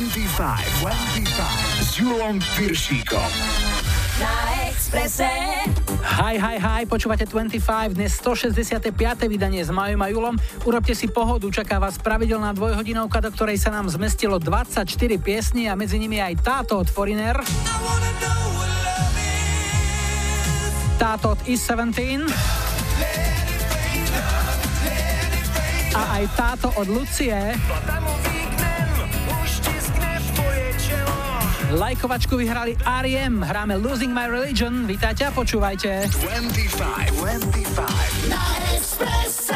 [0.00, 3.30] 25, 25 s Julom Piršíkom.
[4.16, 4.32] Na
[4.64, 5.28] Exprese.
[6.00, 8.96] Hi, hi, hi, počúvate 25, dnes 165.
[9.28, 10.40] vydanie s Majom a Julom.
[10.64, 14.88] Urobte si pohodu, čaká vás pravidelná dvojhodinovka, do ktorej sa nám zmestilo 24
[15.20, 17.36] piesní a medzi nimi aj táto od Foreigner.
[20.96, 22.24] Táto od Is 17.
[25.92, 27.36] A aj táto od Lucie.
[31.70, 33.46] Lajkovačku vyhrali R.E.M.
[33.46, 34.86] Hráme Losing My Religion.
[34.90, 36.10] Vítajte a počúvajte.
[36.10, 38.26] 25, 25.
[38.26, 38.42] Na
[38.74, 39.49] Exprese.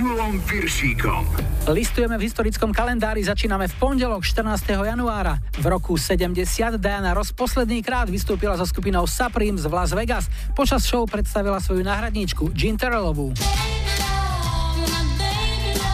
[0.00, 1.28] Julom Piršíkom.
[1.68, 4.72] Listujeme v historickom kalendári, začíname v pondelok 14.
[4.72, 5.36] januára.
[5.60, 6.40] V roku 70
[6.80, 10.32] Diana Ross posledný krát vystúpila so skupinou Supreme z Las Vegas.
[10.56, 13.36] Počas show predstavila svoju náhradníčku Jean Terrellovú.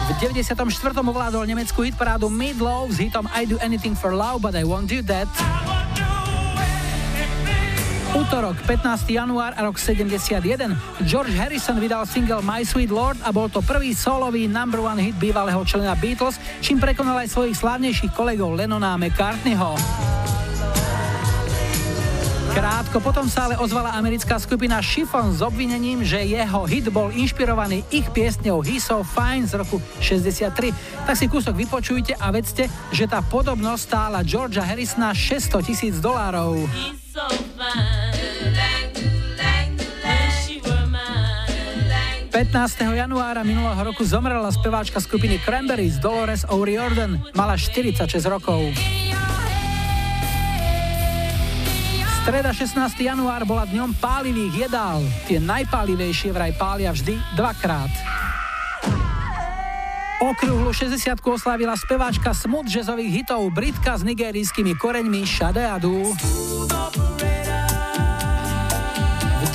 [0.07, 0.55] V 94.
[1.03, 5.03] ovládol nemeckú hitparádu Midlow s hitom I do anything for love, but I won't do
[5.03, 5.27] that.
[8.27, 9.07] Útorok, 15.
[9.07, 10.75] január a rok 71.
[11.07, 15.15] George Harrison vydal single My Sweet Lord a bol to prvý solový number one hit
[15.15, 19.79] bývalého člena Beatles, čím prekonal aj svojich slávnejších kolegov Lennona a McCartneyho.
[22.51, 27.87] Krátko potom sa ale ozvala americká skupina Chiffon s obvinením, že jeho hit bol inšpirovaný
[27.95, 30.75] ich piesňou He's So Fine z roku 63.
[31.07, 36.67] Tak si kúsok vypočujte a vedzte, že tá podobnosť stála Georgia Harrisona 600 tisíc dolárov.
[42.37, 42.93] 15.
[42.93, 47.17] januára minulého roku zomrela speváčka skupiny Cranberries Dolores O'Riordan.
[47.33, 48.61] Mala 46 rokov.
[52.21, 52.93] Streda 16.
[53.01, 55.01] január bola dňom pálivých jedál.
[55.25, 57.89] Tie najpálivejšie vraj pália vždy dvakrát.
[60.21, 66.13] Okrúhlu 60 oslávila speváčka smooth jazzových hitov Britka s nigerijskými koreňmi Shade Adu.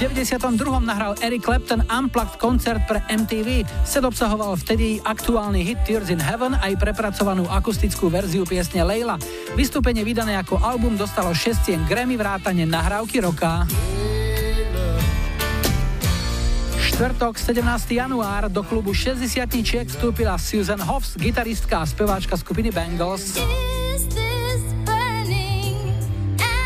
[0.02, 0.82] 92.
[0.82, 3.62] nahral Eric Clapton Unplugged koncert pre MTV.
[3.86, 9.14] Set obsahoval vtedy aktuálny hit Tears in Heaven aj prepracovanú akustickú verziu piesne Leila.
[9.54, 13.62] Vystúpenie vydané ako album dostalo 6 cien Grammy vrátane nahrávky roka.
[16.82, 17.62] Štvrtok, 17.
[17.94, 19.22] január, do klubu 60
[19.86, 23.38] vstúpila Susan Hoffs, gitaristka a speváčka skupiny Bangles.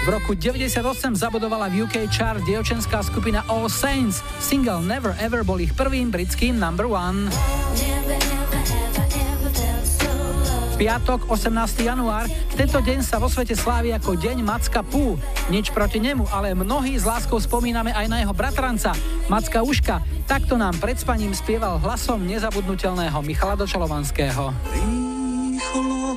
[0.06, 4.22] V roku 98 zabudovala v UK chart dievčenská skupina All Saints.
[4.38, 7.26] Single Never Ever bol ich prvým britským number one.
[10.78, 11.50] Piatok, 18.
[11.90, 12.30] január.
[12.54, 15.18] Tento deň sa vo svete slávi ako Deň Macka Pú.
[15.50, 18.94] Nič proti nemu, ale mnohí s láskou spomíname aj na jeho bratranca,
[19.26, 20.06] Macka Uška.
[20.30, 24.54] Takto nám pred spaním spieval hlasom nezabudnutelného Michala Dočalovanského.
[24.70, 26.14] Rýchlo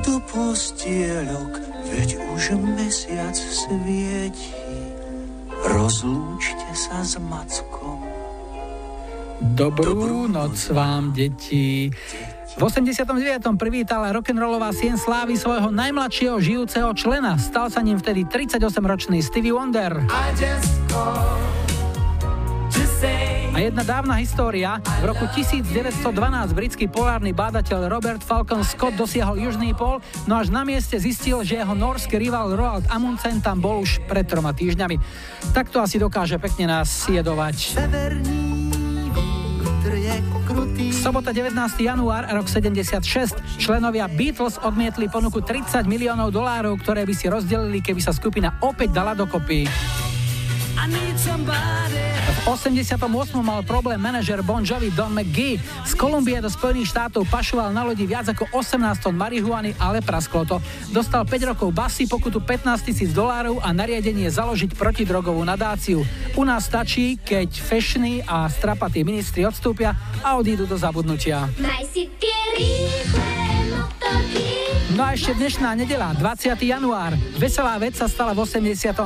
[0.00, 4.54] do postieľok veď už mesiac svieti.
[5.66, 8.04] Rozlúčte sa s Mackom.
[9.36, 11.92] Dobrú, Dobrú noc vám, deti.
[12.56, 13.12] V 89.
[13.60, 17.36] privítala rock'n'rollová sien slávy svojho najmladšieho žijúceho člena.
[17.36, 19.92] Stal sa ním vtedy 38-ročný Stevie Wonder.
[23.56, 24.76] A jedna dávna história.
[25.00, 25.88] V roku 1912
[26.52, 29.96] britský polárny bádateľ Robert Falcon Scott dosiahol južný pol,
[30.28, 34.28] no až na mieste zistil, že jeho norský rival Roald Amundsen tam bol už pred
[34.28, 35.00] troma týždňami.
[35.56, 37.80] Tak to asi dokáže pekne nás siedovať.
[40.92, 41.56] Sobota 19.
[41.80, 43.40] január, rok 76.
[43.56, 48.92] Členovia Beatles odmietli ponuku 30 miliónov dolárov, ktoré by si rozdelili, keby sa skupina opäť
[48.92, 49.64] dala dokopy.
[50.86, 52.94] V 88.
[53.42, 55.58] mal problém manažer Bon Jovi Don McGee.
[55.82, 60.46] Z Kolumbie do Spojených štátov pašoval na lodi viac ako 18 tón marihuany, ale prasklo
[60.46, 60.62] to.
[60.94, 66.06] Dostal 5 rokov basy, pokutu 15 tisíc dolárov a nariadenie založiť protidrogovú nadáciu.
[66.38, 71.50] U nás stačí, keď fešní a strapatí ministri odstúpia a odídu do zabudnutia.
[71.58, 73.75] Maj si tie rýchle.
[74.96, 76.56] No a ešte dnešná nedela, 20.
[76.56, 77.12] január.
[77.36, 78.96] Veselá vec sa stala v 82.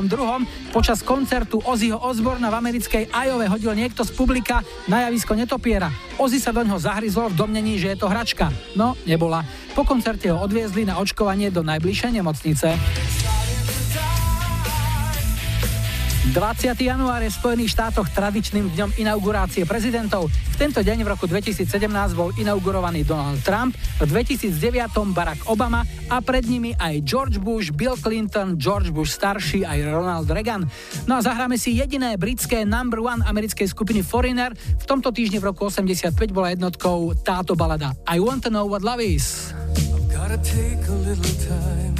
[0.71, 5.91] Počas koncertu Ozzyho Osborna v americkej Ajove hodil niekto z publika na javisko netopiera.
[6.15, 8.55] Ozzy sa do ňoho zahryzol v domnení, že je to hračka.
[8.79, 9.43] No, nebola.
[9.75, 12.69] Po koncerte ho odviezli na očkovanie do najbližšej nemocnice.
[16.31, 16.79] 20.
[16.79, 20.31] január je v Spojených štátoch tradičným dňom inaugurácie prezidentov.
[20.31, 21.67] V tento deň v roku 2017
[22.15, 27.99] bol inaugurovaný Donald Trump, v 2009 Barack Obama a pred nimi aj George Bush, Bill
[27.99, 30.71] Clinton, George Bush starší aj Ronald Reagan.
[31.11, 34.55] No a zahráme si jediné britské number one americkej skupiny Foreigner.
[34.55, 38.87] V tomto týždni v roku 85 bola jednotkou táto balada I Want to Know What
[38.87, 39.51] Love Is.
[41.01, 42.00] little time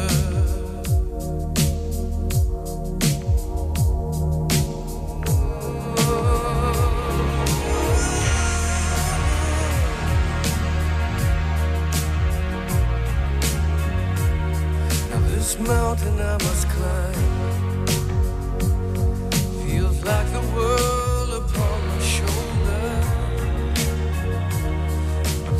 [15.41, 17.87] this mountain I must climb.
[19.65, 22.89] Feels like the world upon my shoulder.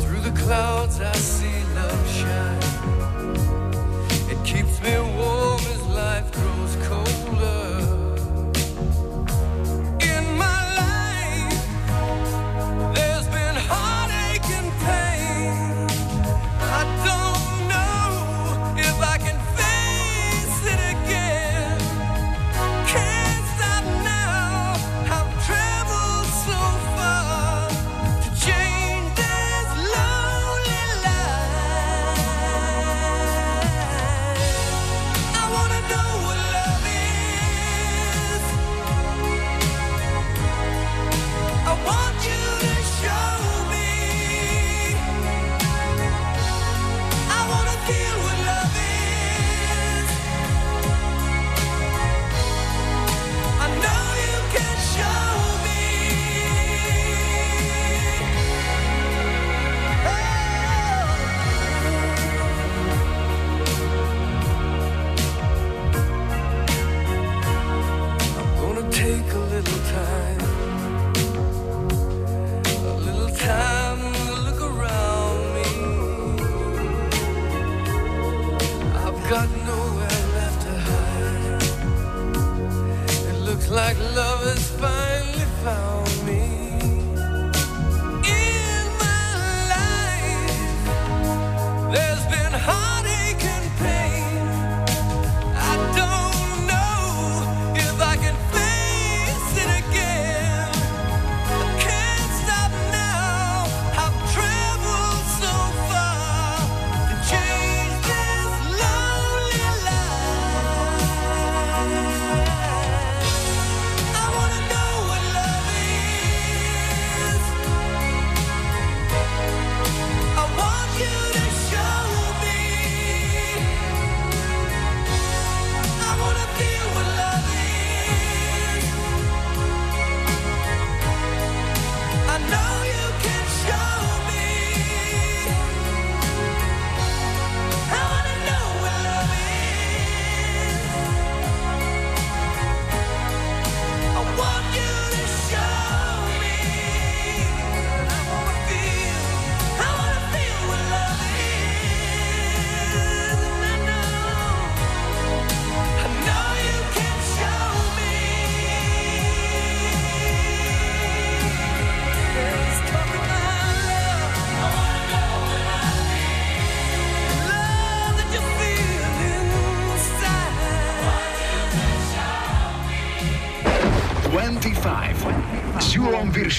[0.02, 1.61] Through the clouds I see.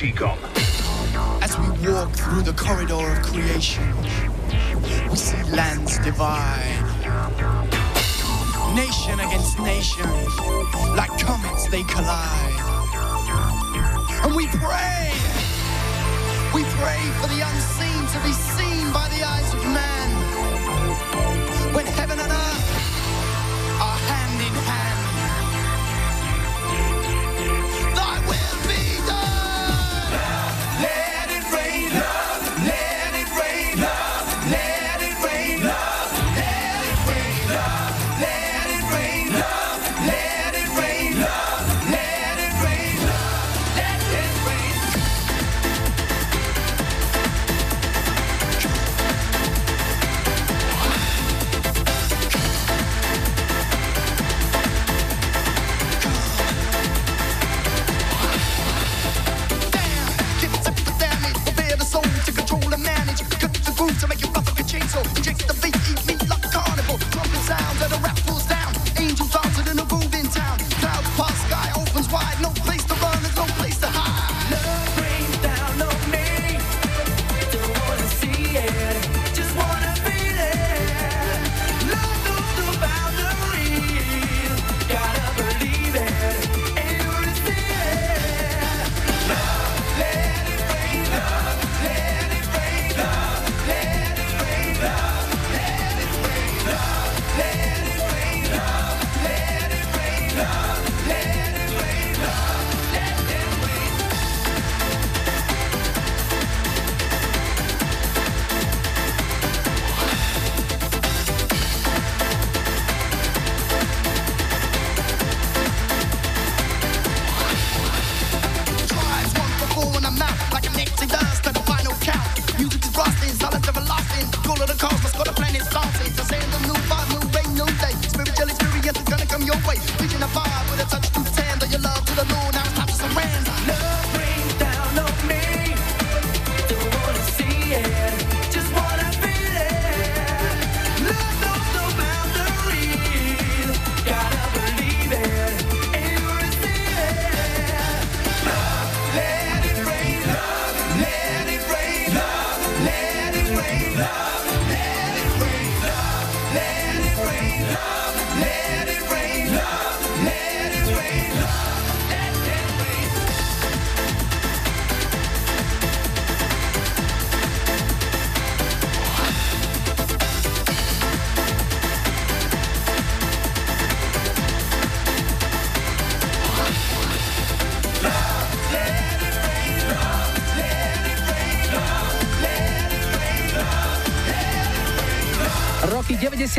[0.03, 0.36] Viršíkom.
[1.39, 3.88] As we walk through the corridor of creation,
[5.10, 6.75] we see lands divide.
[8.75, 10.10] Nation against nation,
[11.00, 12.60] like comets they collide.
[14.27, 15.07] And we pray,
[16.51, 19.52] we pray for the unseen to be seen by the eyes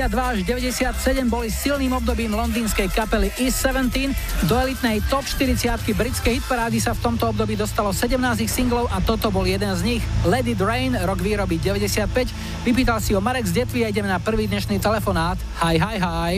[0.04, 4.12] 92 až 97 boli silným obdobím londýnskej kapely E17.
[4.44, 9.00] Do elitnej top 40 britskej hitparády sa v tomto období dostalo 17 ich singlov a
[9.00, 10.04] toto bol jeden z nich.
[10.28, 12.28] Let It Rain, rok výroby 95.
[12.68, 15.40] Vypýtal si ho Marek z Detvy a ideme na prvý dnešný telefonát.
[15.64, 16.32] Hi, hi, hi.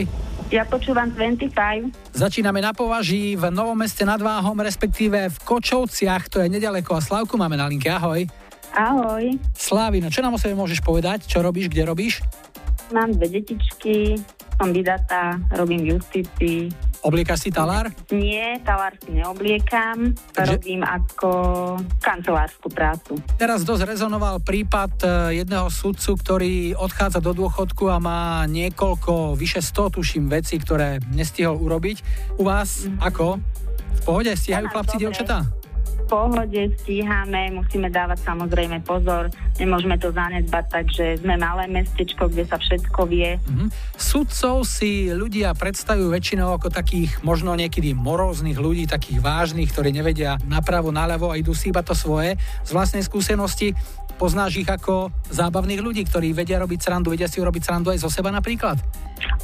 [0.55, 1.91] Ja počúvam 25.
[2.15, 7.03] Začíname na považí v Novom meste nad Váhom, respektíve v Kočovciach, to je nedaleko a
[7.03, 8.31] Slavku máme na linke, ahoj.
[8.77, 9.41] Ahoj.
[9.57, 11.25] Slávino, čo nám o sebe môžeš povedať?
[11.25, 12.21] Čo robíš, kde robíš?
[12.95, 14.15] Mám dve detičky,
[14.57, 16.71] som vydatá, robím v justícii.
[17.05, 17.93] Obliekaš si talár?
[18.11, 21.31] Nie, talár si neobliekam, Takže- robím ako
[22.03, 23.21] kancelárskú prácu.
[23.37, 25.07] Teraz dosť rezonoval prípad e,
[25.45, 31.61] jedného sudcu, ktorý odchádza do dôchodku a má niekoľko, vyše 100 tuším vecí, ktoré nestihol
[31.61, 32.03] urobiť.
[32.41, 33.39] U vás ako?
[33.97, 34.33] V pohode?
[34.35, 35.47] Stíhajú chlapci, dievčatá?
[36.07, 39.27] Pohode stíhame, musíme dávať samozrejme pozor,
[39.59, 43.35] nemôžeme to zanedbať, takže sme malé mestečko, kde sa všetko vie.
[43.43, 43.67] Mhm.
[43.99, 50.39] Sudcov si ľudia predstavujú väčšinou ako takých možno niekedy moróznych ľudí, takých vážnych, ktorí nevedia
[50.47, 52.39] napravo, naľavo a idú si iba to svoje.
[52.63, 53.75] Z vlastnej skúsenosti
[54.17, 58.11] poznáš ich ako zábavných ľudí, ktorí vedia robiť srandu, vedia si urobiť srandu aj zo
[58.11, 58.81] seba napríklad?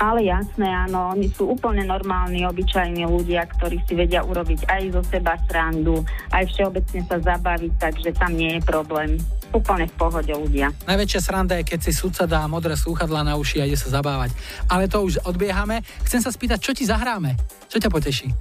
[0.01, 5.03] Ale jasné, áno, oni sú úplne normálni, obyčajní ľudia, ktorí si vedia urobiť aj zo
[5.07, 9.21] seba srandu, aj všeobecne sa zabaviť, takže tam nie je problém.
[9.53, 10.73] Úplne v pohode ľudia.
[10.89, 14.33] Najväčšia sranda je, keď si sudca dá modré slúchadlá na uši a ide sa zabávať.
[14.65, 15.85] Ale to už odbiehame.
[16.09, 17.37] Chcem sa spýtať, čo ti zahráme?
[17.69, 18.33] Čo ťa poteší?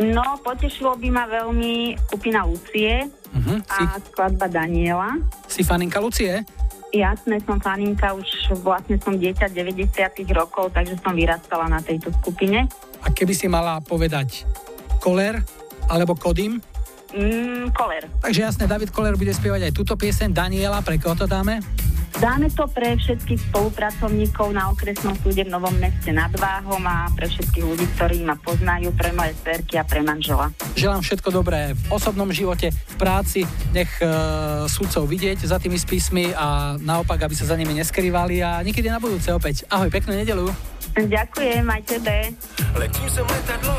[0.00, 3.58] No, potešilo by ma veľmi skupina Lucie Uh-huh.
[3.64, 5.16] Si, a skladba Daniela.
[5.48, 6.44] si faninka Lucie?
[6.92, 12.68] Jasné, som faninka, už vlastne som dieťa 90 rokov, takže som vyrastala na tejto skupine.
[13.00, 14.44] A keby si mala povedať
[15.00, 15.40] Koler
[15.88, 16.60] alebo Kodim,
[17.12, 18.08] Mm, Koler.
[18.24, 20.32] Takže jasne, David Koler bude spievať aj túto pieseň.
[20.32, 21.60] Daniela, pre koho to dáme?
[22.20, 27.24] Dáme to pre všetkých spolupracovníkov na okresnom súde v Novom meste nad Váhom a pre
[27.24, 30.52] všetkých ľudí, ktorí ma poznajú, pre moje cerky a pre manžela.
[30.76, 36.36] Želám všetko dobré v osobnom živote, v práci, nech uh, súdcov vidieť za tými spismi
[36.36, 39.64] a naopak, aby sa za nimi neskrývali a niekedy na budúce opäť.
[39.72, 40.52] Ahoj, peknú nedelu.
[40.92, 42.14] Ďakujem, aj tebe.
[42.76, 43.74] Letím som letadlo,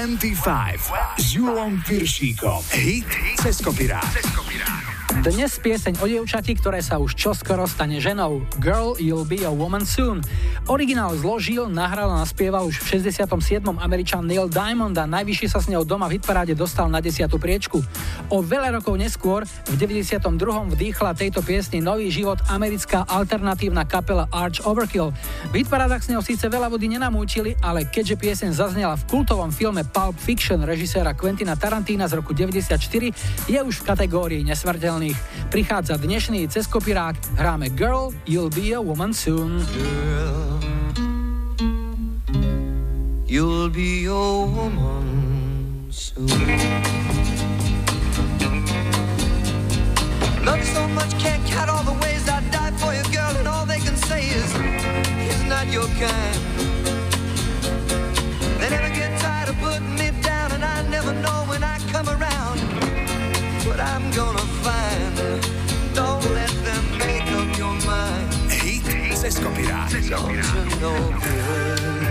[0.00, 2.64] 25 s Julom Piršíkom.
[2.72, 3.04] Hit
[3.36, 4.00] cez kopirát.
[5.20, 8.40] Dnes pieseň o dievčati, ktoré sa už čoskoro stane ženou.
[8.64, 10.24] Girl, you'll be a woman soon.
[10.72, 13.60] Originál zložil, nahral a naspieval už v 67.
[13.60, 17.28] američan Neil Diamond a najvyššie sa s ňou doma v hitparáde dostal na 10.
[17.36, 17.84] priečku.
[18.32, 20.24] O veľa rokov neskôr, v 92.
[20.80, 25.12] vdýchla tejto piesni nový život americká alternatívna kapela Arch Overkill–
[25.48, 29.80] v hitparádach s ňou síce veľa vody nenamúčili, ale keďže pieseň zaznela v kultovom filme
[29.88, 32.76] Pulp Fiction režiséra Quentina Tarantína z roku 94,
[33.48, 35.16] je už v kategórii nesmrteľných.
[35.48, 36.68] Prichádza dnešný cez
[37.36, 39.64] hráme Girl, You'll be a woman soon.
[39.72, 40.60] Girl,
[43.30, 44.79] You'll be a woman
[69.30, 70.80] Hit cez kopirát.
[70.80, 72.09] Don't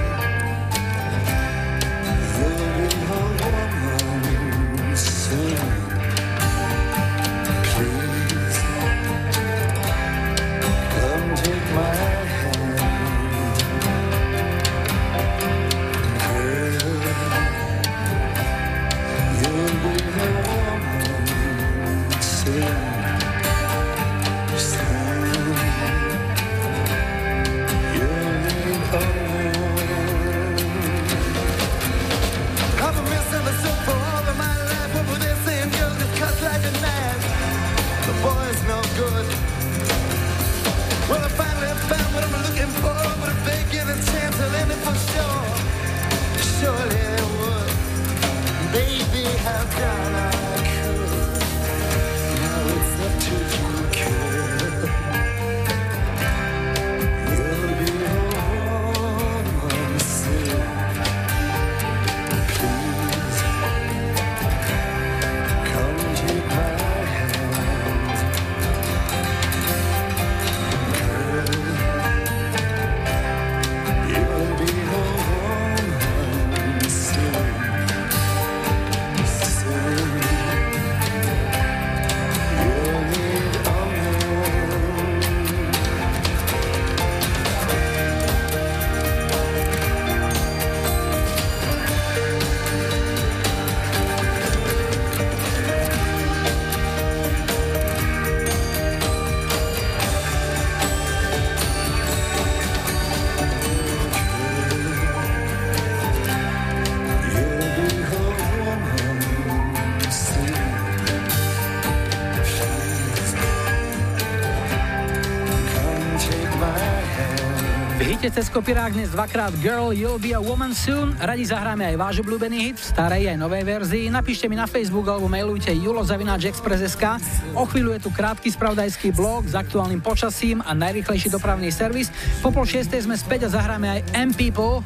[118.50, 121.14] Kopirák dnes dvakrát Girl, You'll Be a Woman Soon.
[121.22, 124.10] Radi zahráme aj váš obľúbený hit v starej aj novej verzii.
[124.10, 127.22] Napíšte mi na Facebook alebo mailujte julozavináčexpress.sk.
[127.54, 132.10] O chvíľu je tu krátky spravodajský blog s aktuálnym počasím a najrychlejší dopravný servis.
[132.42, 134.82] Po pol šiestej sme späť a zahráme aj M People.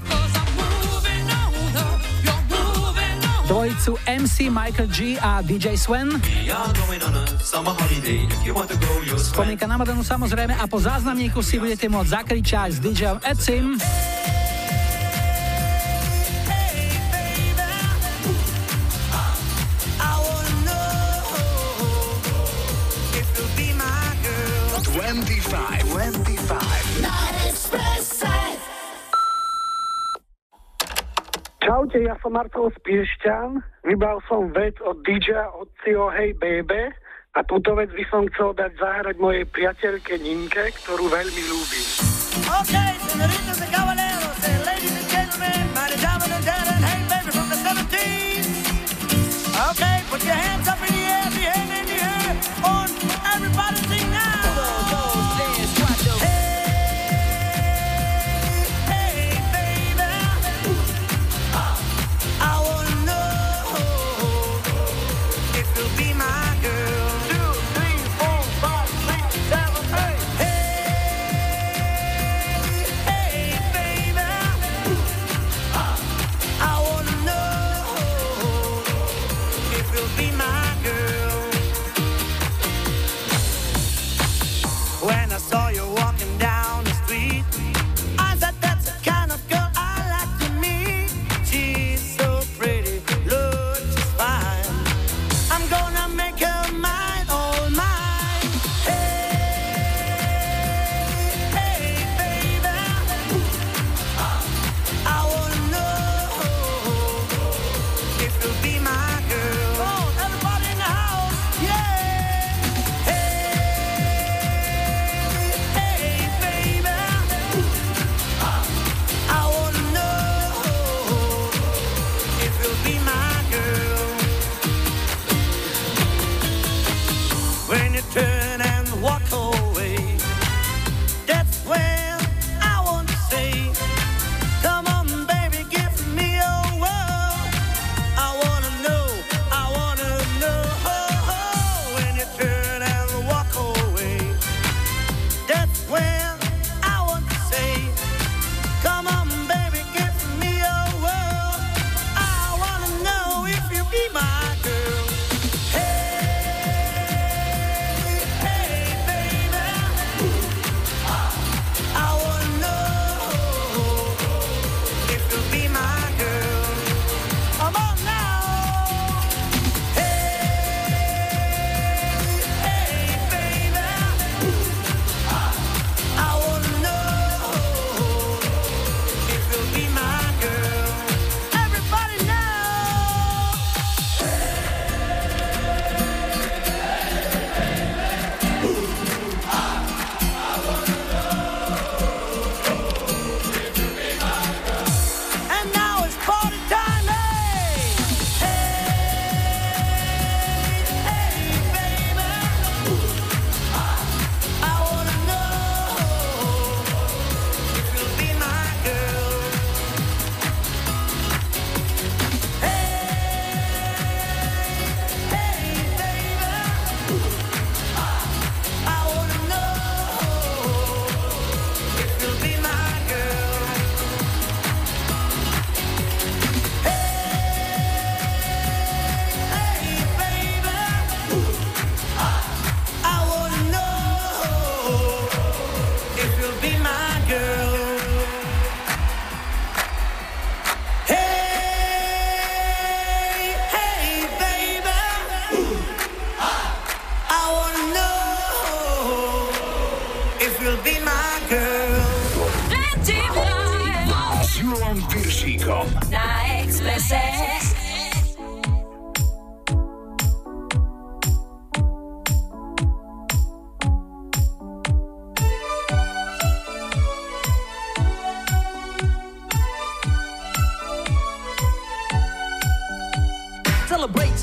[3.83, 6.07] Dvojicu MC Michael G a DJ Swen.
[9.19, 13.75] Spomienka na Madenu samozrejme a po záznamníku si budete môcť zakričať s DJom Edsim.
[23.11, 24.79] If you'll be my girl.
[24.95, 27.03] 25, 25.
[27.03, 27.15] Na
[27.51, 28.31] Expresse.
[31.63, 32.67] Čaute, ja som Marcel
[33.03, 33.59] Spiešťan.
[33.83, 36.87] Vybral som vec od DJ Ocio Hey Baby
[37.35, 41.87] a túto vec by som chcel dať zahrať mojej priateľke Ninke, ktorú veľmi ľúbim.
[42.63, 47.31] Okay, senoritas and caballeros, and ladies and gentlemen, mighty diamond and dad and hey baby
[47.35, 48.47] from the 70s.
[49.51, 52.31] Okay, put your hands up in the air, the in the air,
[52.63, 52.87] on
[53.35, 54.12] everybody sing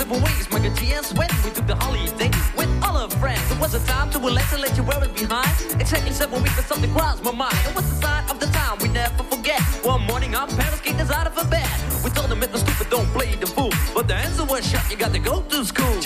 [0.01, 3.45] Several ways, my good GS when we took the holiday with all our friends.
[3.51, 5.51] It was a time to relax and let you wear it behind.
[5.79, 7.59] Exactly seven weeks, and something crossed my mind.
[7.69, 9.61] It was the sign of the time we never forget.
[9.85, 11.69] One morning, our parents kicked us out of a bed.
[12.03, 13.73] We told them it was stupid, don't play the fool.
[13.93, 16.00] But the answer was shut, you got to go to school.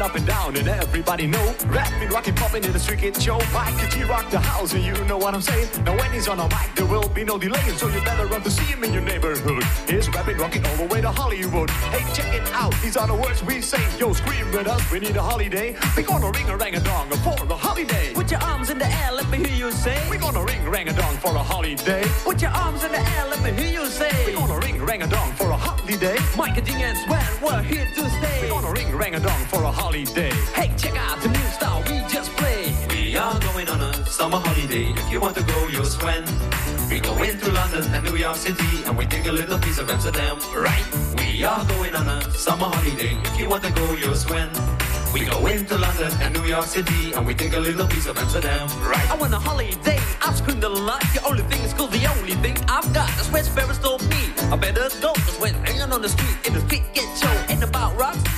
[0.00, 3.74] Up and down and everybody know Rapping, rocking, popping in the street kid show Mike
[3.80, 5.68] the G rock the house and you know what I'm saying.
[5.84, 8.42] Now when he's on a mic there will be no delay So you better run
[8.42, 9.64] to see him in your neighborhood.
[9.88, 11.68] He's rapping, rocking all the way to Hollywood.
[11.90, 13.82] Hey check it out, these are the words we say.
[13.98, 15.74] Yo scream with us, we need a holiday.
[15.96, 18.14] We gonna ring a rang a dong for the holiday.
[18.14, 19.98] Put your arms in the air, let me hear you say.
[20.08, 22.04] We gonna ring rang a dong for a holiday.
[22.22, 24.14] Put your arms in the air, let me hear you say.
[24.26, 26.16] We gonna ring rang a dong for a holiday.
[26.36, 28.42] Mike and Ding and Sven, we're here to stay.
[28.42, 31.82] We gonna ring rang a dong for a holiday Hey, check out the new style
[31.88, 32.74] we just played.
[32.92, 34.92] We are going on a summer holiday.
[34.92, 36.26] If you want to go, you'll swim.
[36.90, 39.88] We go into London and New York City and we take a little piece of
[39.88, 40.84] Amsterdam, right?
[41.16, 43.16] We are going on a summer holiday.
[43.24, 44.50] If you want to go, you'll swim.
[45.14, 48.18] We go into London and New York City and we take a little piece of
[48.18, 49.10] Amsterdam, right?
[49.10, 51.00] I want a holiday, I've screamed a lot.
[51.14, 53.08] The only thing is cool, the only thing I've got.
[53.16, 54.20] That's where Ferris told me.
[54.52, 57.62] I better go, cause when hanging on the street in the street get show ain't
[57.62, 58.37] about rocks.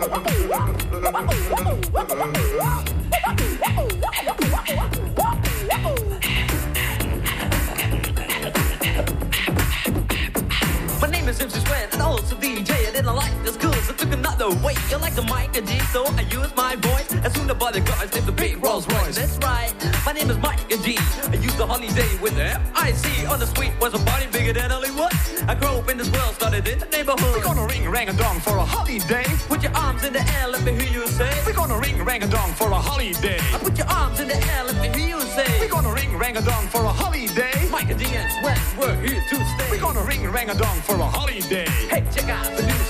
[0.00, 0.06] My
[11.10, 12.79] name is MC Sven and also DJ.
[13.00, 14.74] I didn't like the schools, I took another way.
[14.90, 17.10] You like the mic and G, so I use my voice.
[17.24, 19.16] As soon as the guys did the big Rolls Royce.
[19.16, 19.72] That's right,
[20.04, 20.98] my name is Mike and G.
[21.32, 23.24] I used the holiday with the M-I-C.
[23.24, 25.14] On the street was a party bigger than Hollywood.
[25.48, 27.36] I grew up in this world, started in the neighborhood.
[27.36, 29.24] We're gonna ring rang a dong for a holiday.
[29.48, 31.32] Put your arms in the air, let me hear you say.
[31.46, 33.40] We're gonna ring rang a dong for a holiday.
[33.54, 35.48] I put your arms in the air, let me hear you say.
[35.58, 37.56] We're gonna ring rang a dong for a holiday.
[37.70, 39.70] Mike and D and Swen, we're here to stay.
[39.70, 41.64] We're gonna ring rang a dong for a holiday.
[41.88, 42.89] Hey, check out the new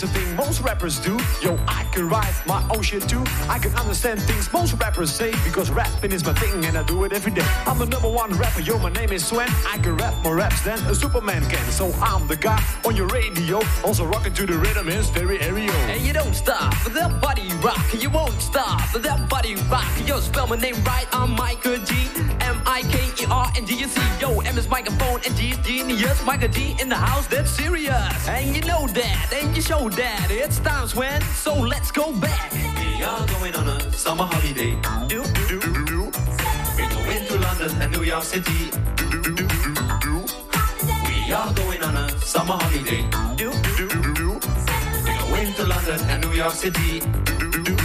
[0.00, 1.14] to be most rappers do.
[1.42, 3.22] Yo, I can write my own shit too.
[3.50, 7.04] I can understand things most rappers say because rapping is my thing and I do
[7.04, 7.46] it every day.
[7.66, 9.50] I'm the number one rapper, yo, my name is Swen.
[9.74, 11.70] I can rap more raps than a Superman can.
[11.70, 15.70] So I'm the guy on your radio, also rocking to the rhythm in stereo.
[15.92, 17.84] And you don't stop that body rock.
[18.02, 19.86] You won't stop that body rock.
[20.06, 21.06] Yo, spell my name right.
[21.12, 22.08] I'm Michael G.
[22.40, 24.00] M I K E R N G U C.
[24.18, 26.24] Yo, M is microphone and G is genius.
[26.24, 28.28] Michael G in the house, that's serious.
[28.28, 30.37] And you know that, and you show that.
[30.40, 32.52] It's times when, so let's go back.
[32.52, 34.76] We are going on a summer holiday.
[35.08, 36.00] Do, do, do, do.
[36.76, 38.70] We go into London and New York City.
[41.08, 43.02] We are going on a summer holiday.
[43.34, 44.30] Do, do, do, do.
[45.04, 47.00] We go into London and New York City.
[47.00, 47.77] Rádio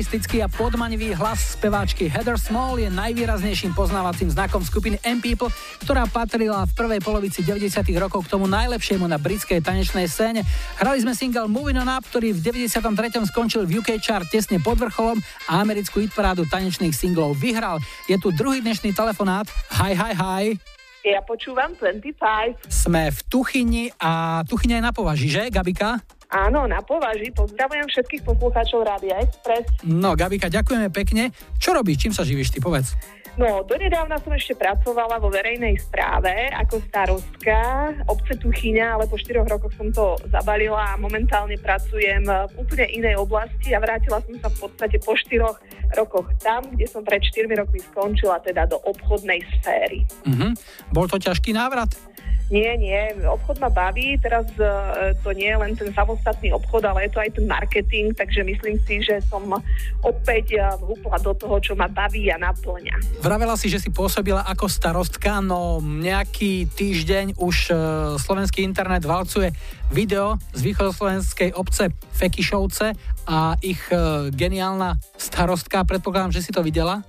[0.00, 5.52] Charakteristický a podmanivý hlas speváčky Heather Small je najvýraznejším poznávacím znakom skupiny M-People,
[5.84, 7.84] ktorá patrila v prvej polovici 90.
[8.00, 10.40] rokov k tomu najlepšiemu na britskej tanečnej scéne.
[10.80, 12.80] Hrali sme single Moving On Up, ktorý v 93.
[13.28, 15.20] skončil v UK chart tesne pod vrcholom
[15.52, 17.76] a americkú hitparádu tanečných singlov vyhral.
[18.08, 19.52] Je tu druhý dnešný telefonát.
[19.84, 20.44] Hi, hi, hi.
[21.04, 22.72] Ja počúvam 25.
[22.72, 26.00] Sme v Tuchyni a Tuchyňa je na považi, že, Gabika?
[26.30, 27.34] Áno, na považi.
[27.34, 29.66] Pozdravujem všetkých poslucháčov Rádia Express.
[29.82, 31.34] No, Gabika, ďakujeme pekne.
[31.58, 32.06] Čo robíš?
[32.06, 32.94] Čím sa živíš, ty povedz?
[33.38, 39.46] No, donedávna som ešte pracovala vo verejnej správe ako starostka obce Tuchyňa, ale po 4
[39.46, 44.48] rokoch som to zabalila a momentálne pracujem v úplne inej oblasti a vrátila som sa
[44.50, 45.40] v podstate po 4
[45.94, 50.04] rokoch tam, kde som pred 4 rokmi skončila, teda do obchodnej sféry.
[50.26, 50.58] Mhm.
[50.90, 51.94] Bol to ťažký návrat?
[52.50, 57.06] Nie, nie, obchod ma baví, teraz e, to nie je len ten samostatný obchod, ale
[57.06, 59.46] je to aj ten marketing, takže myslím si, že som
[60.02, 63.22] opäť vhúpla do toho, čo ma baví a naplňa.
[63.22, 67.74] Vravela si, že si pôsobila ako starostka, no nejaký týždeň už e,
[68.18, 69.54] slovenský internet valcuje
[69.94, 72.98] video z východoslovenskej obce Fekišovce
[73.30, 77.06] a ich e, geniálna starostka, predpokladám, že si to videla?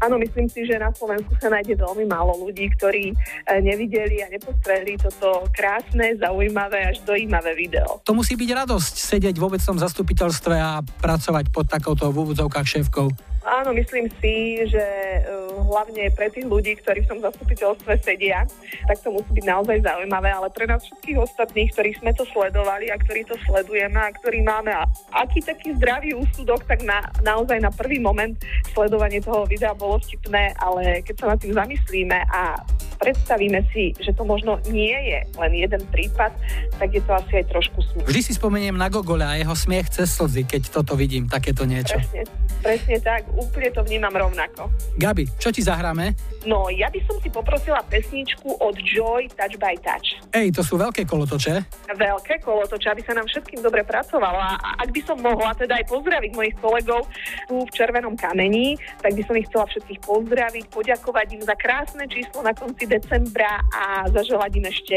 [0.00, 3.14] Áno, myslím si, že na Slovensku sa nájde veľmi málo ľudí, ktorí e,
[3.60, 8.00] nevideli a nepostrehli toto krásne, zaujímavé až dojímavé video.
[8.04, 13.33] To musí byť radosť sedieť v obecnom zastupiteľstve a pracovať pod takouto v úvodzovkách šéfkou.
[13.44, 18.48] Áno, myslím si, že uh, hlavne pre tých ľudí, ktorí v tom zastupiteľstve sedia,
[18.88, 22.88] tak to musí byť naozaj zaujímavé, ale pre nás všetkých ostatných, ktorí sme to sledovali
[22.88, 27.60] a ktorí to sledujeme a ktorí máme a aký taký zdravý úsudok, tak na, naozaj
[27.60, 28.32] na prvý moment
[28.72, 32.56] sledovanie toho videa bolo vtipné, ale keď sa nad tým zamyslíme a
[32.96, 36.32] predstavíme si, že to možno nie je len jeden prípad,
[36.80, 38.08] tak je to asi aj trošku smiešne.
[38.08, 42.00] Vždy si spomeniem na Gogola a jeho smiech cez slzy, keď toto vidím, takéto niečo.
[42.00, 42.22] Presne,
[42.64, 44.70] presne tak úplne to vnímam rovnako.
[44.94, 46.14] Gabi, čo ti zahráme?
[46.44, 50.20] No, ja by som si poprosila pesničku od Joy Touch by Touch.
[50.30, 51.64] Ej, to sú veľké kolotoče.
[51.96, 54.38] Veľké kolotoče, aby sa nám všetkým dobre pracovalo.
[54.38, 57.08] A ak by som mohla teda aj pozdraviť mojich kolegov
[57.48, 62.04] tu v Červenom kameni, tak by som ich chcela všetkých pozdraviť, poďakovať im za krásne
[62.06, 64.96] číslo na konci decembra a zaželať im ešte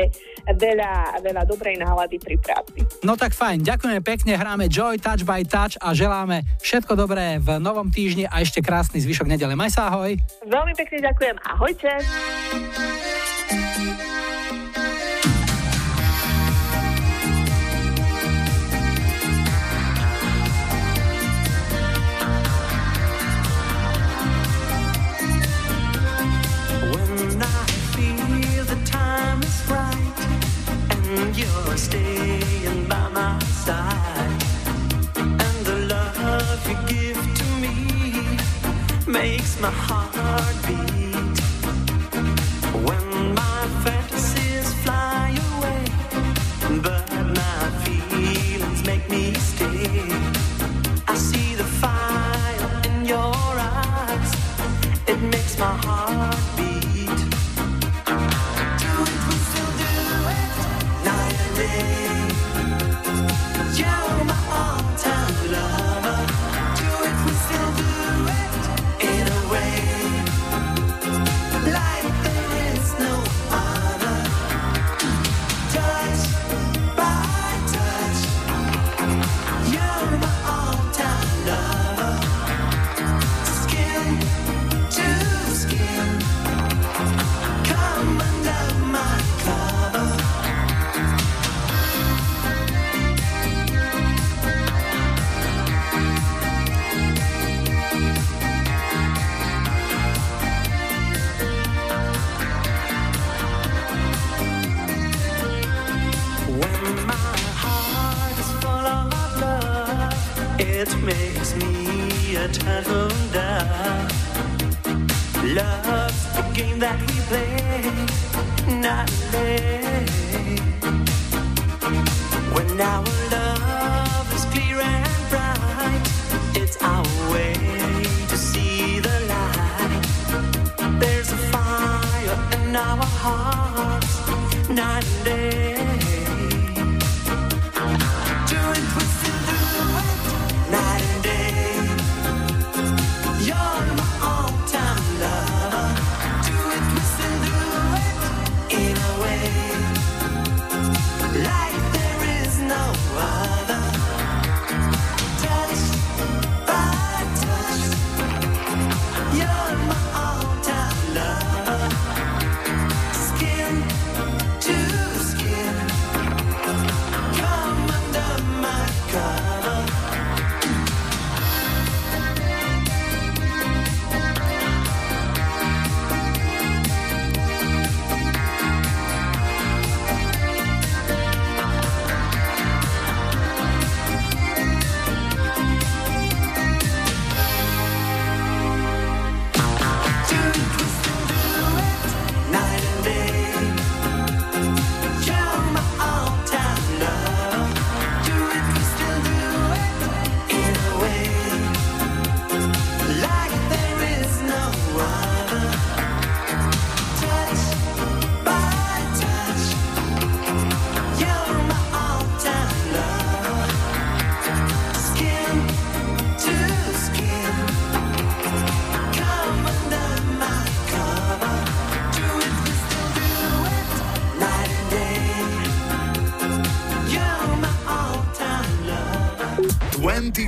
[0.51, 2.83] veľa, veľa dobrej nálady pri práci.
[3.07, 7.57] No tak fajn, ďakujeme pekne, hráme Joy Touch by Touch a želáme všetko dobré v
[7.57, 9.57] novom týždni a ešte krásny zvyšok nedele.
[9.57, 10.15] Maj sa ahoj.
[10.45, 11.36] Veľmi pekne ďakujem.
[11.43, 11.91] Ahojte.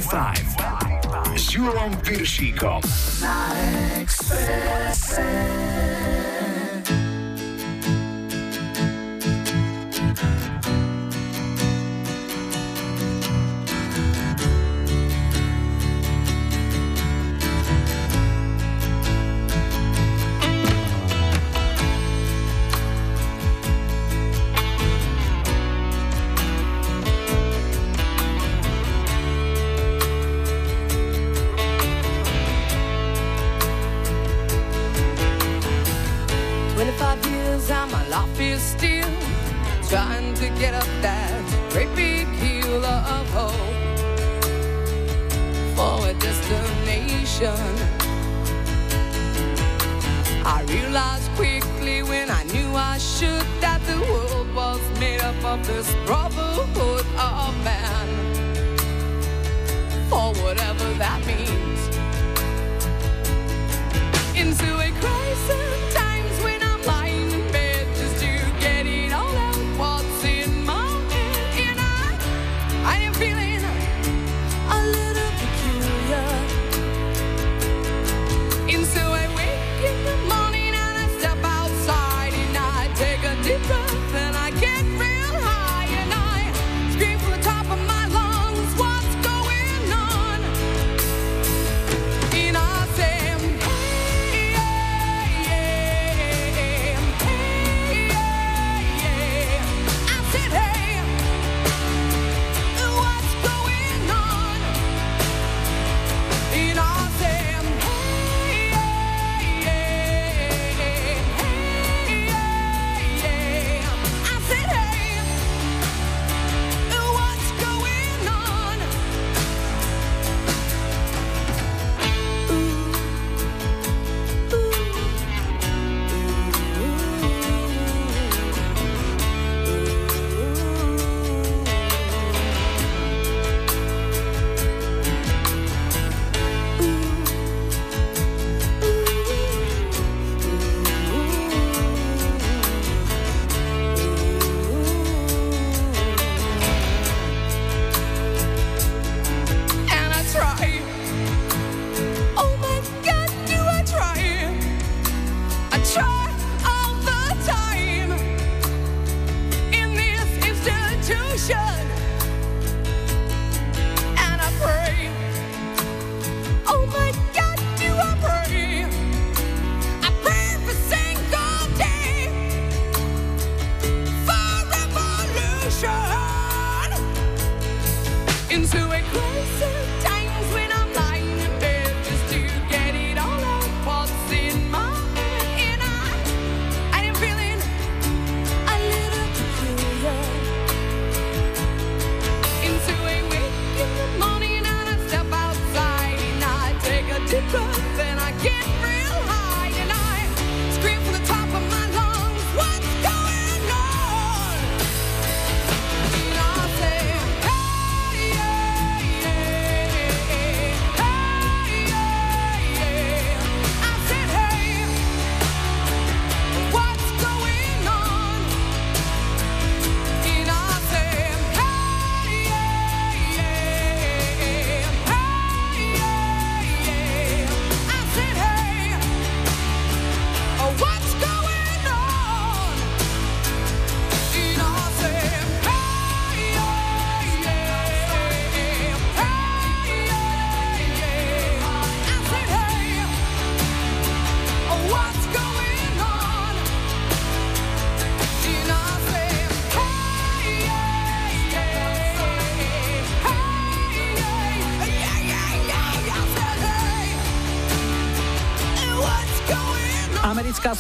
[0.10, 0.58] Live
[1.38, 2.82] s Júlom Piršíkom
[3.22, 3.54] na
[4.02, 5.22] Expresse.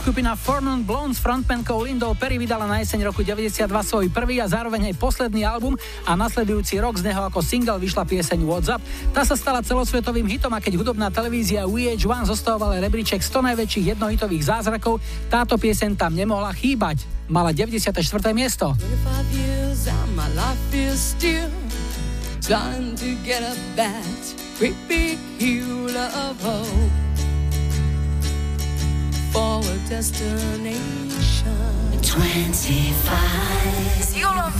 [0.09, 4.49] skupina Forman Blondes s frontmankou Lindou Perry vydala na jeseň roku 92 svoj prvý a
[4.49, 8.73] zároveň aj posledný album a nasledujúci rok z neho ako single vyšla pieseň What's
[9.13, 14.49] Tá sa stala celosvetovým hitom a keď hudobná televízia VH1 zostavovala rebríček 100 najväčších jednohitových
[14.49, 14.97] zázrakov,
[15.29, 17.05] táto pieseň tam nemohla chýbať.
[17.29, 18.01] Mala 94.
[18.33, 18.73] miesto.
[22.41, 24.17] Starting to get up that
[24.57, 25.21] great big
[26.17, 26.98] of hope
[29.31, 30.79] for a destination.
[32.01, 34.01] 25.
[34.01, 34.51] Z Julą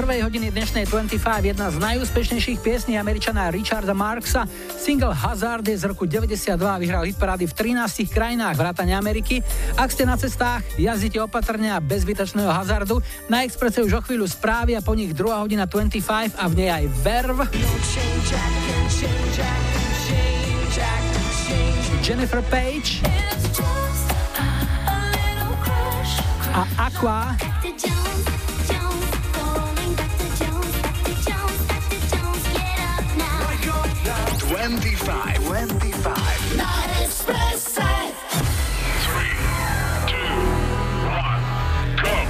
[0.00, 4.48] prvej hodiny dnešnej 25 jedna z najúspešnejších piesní američana Richarda Marksa.
[4.80, 9.44] Single Hazard je z roku 92 a vyhral hitparády v 13 krajinách vrátane Ameriky.
[9.76, 13.04] Ak ste na cestách, jazdite opatrne a bez zbytočného hazardu.
[13.28, 16.70] Na Expresse už o chvíľu správy a po nich druhá hodina 25 a v nej
[16.72, 17.44] aj Verve.
[22.00, 23.04] Jennifer Page
[26.56, 27.49] a Aqua
[34.78, 35.38] 25.
[35.40, 36.56] 25.
[36.56, 37.82] Na Expresse.
[42.04, 42.26] Hey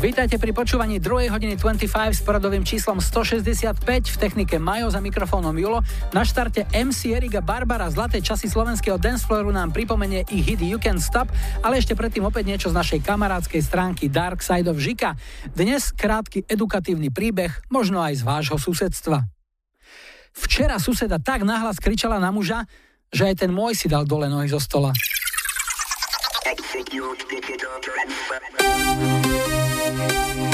[0.00, 1.28] Vítajte pri počúvaní 2.
[1.28, 1.84] hodiny 25
[2.16, 5.84] s poradovým číslom 165 v technike Majo za mikrofónom Julo.
[6.16, 10.96] Na štarte MC Erika Barbara Zlaté časy slovenského danceflooru nám pripomenie ich hit You Can
[11.04, 11.28] Stop,
[11.60, 15.20] ale ešte predtým opäť niečo z našej kamarádskej stránky Dark Side of Žika.
[15.52, 19.28] Dnes krátky edukatívny príbeh, možno aj z vášho susedstva.
[20.32, 22.64] Včera suseda tak nahlas kričala na muža,
[23.12, 24.96] že aj ten môj si dal dole nohy zo stola.
[29.92, 30.49] Música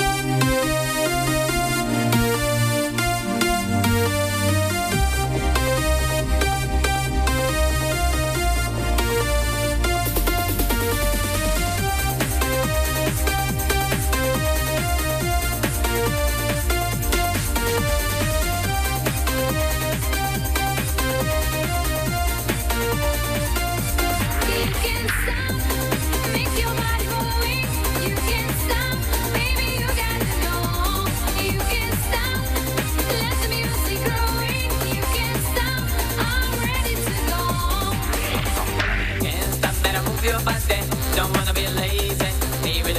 [40.27, 42.27] Don't wanna be lazy.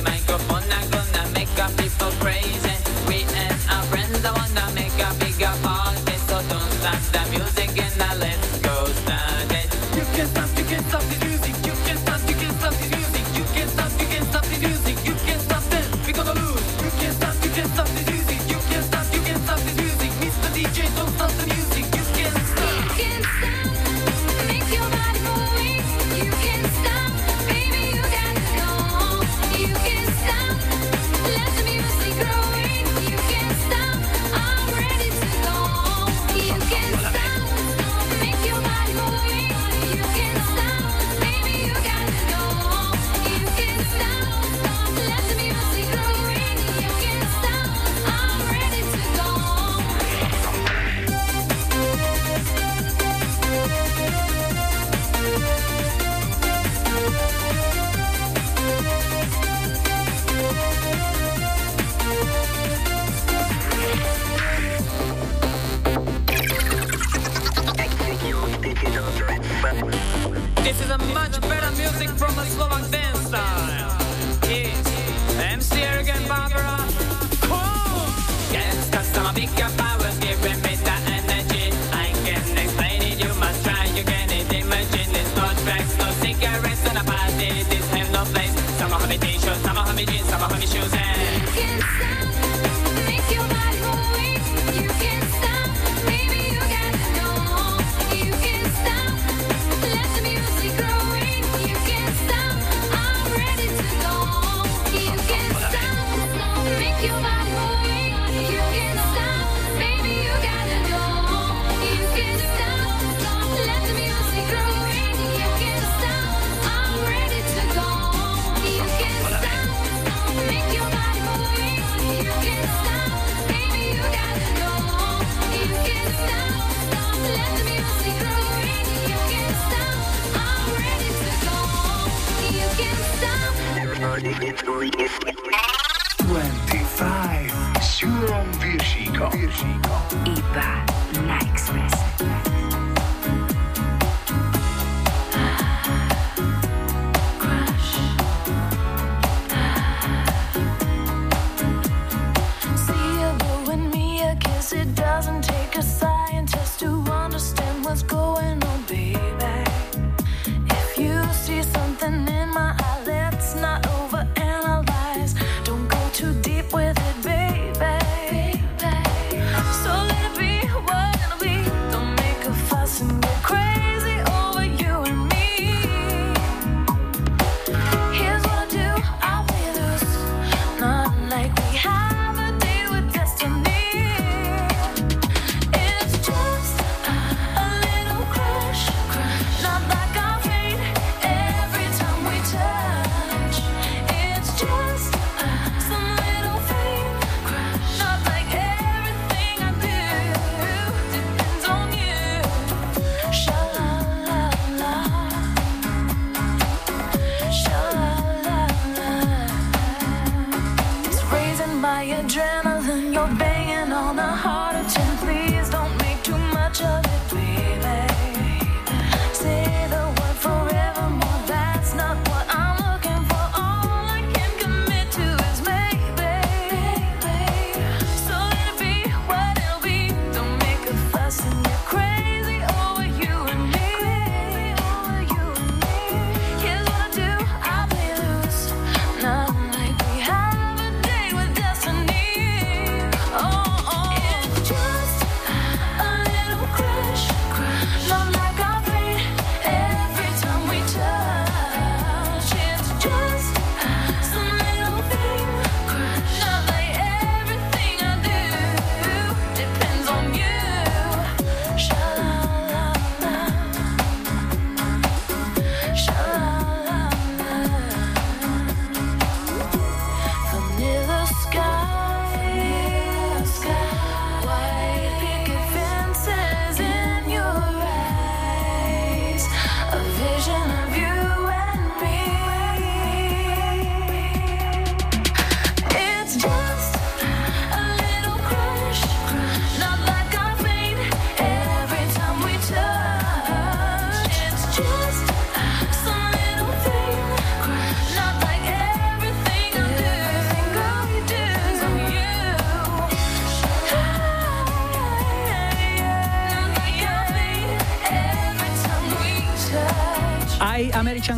[0.02, 2.76] Microphone, I'm gonna make people crazy.
[3.06, 5.67] We and our friends, I wanna make a bigger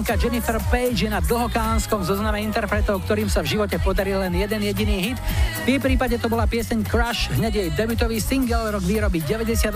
[0.09, 4.65] Spevačka Jennifer Page je na dlhokánskom zozname interpretov, ktorým sa v živote podaril len jeden
[4.65, 5.21] jediný hit.
[5.69, 9.69] V jej prípade to bola pieseň Crush, hneď jej debutový single, rok výroby 98,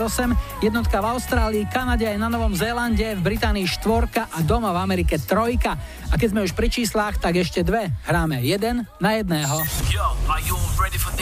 [0.58, 5.22] jednotka v Austrálii, Kanade aj na Novom Zélande, v Británii štvorka a doma v Amerike
[5.22, 5.78] trojka.
[6.10, 7.94] A keď sme už pri číslach, tak ešte dve.
[8.02, 9.62] Hráme jeden na jedného.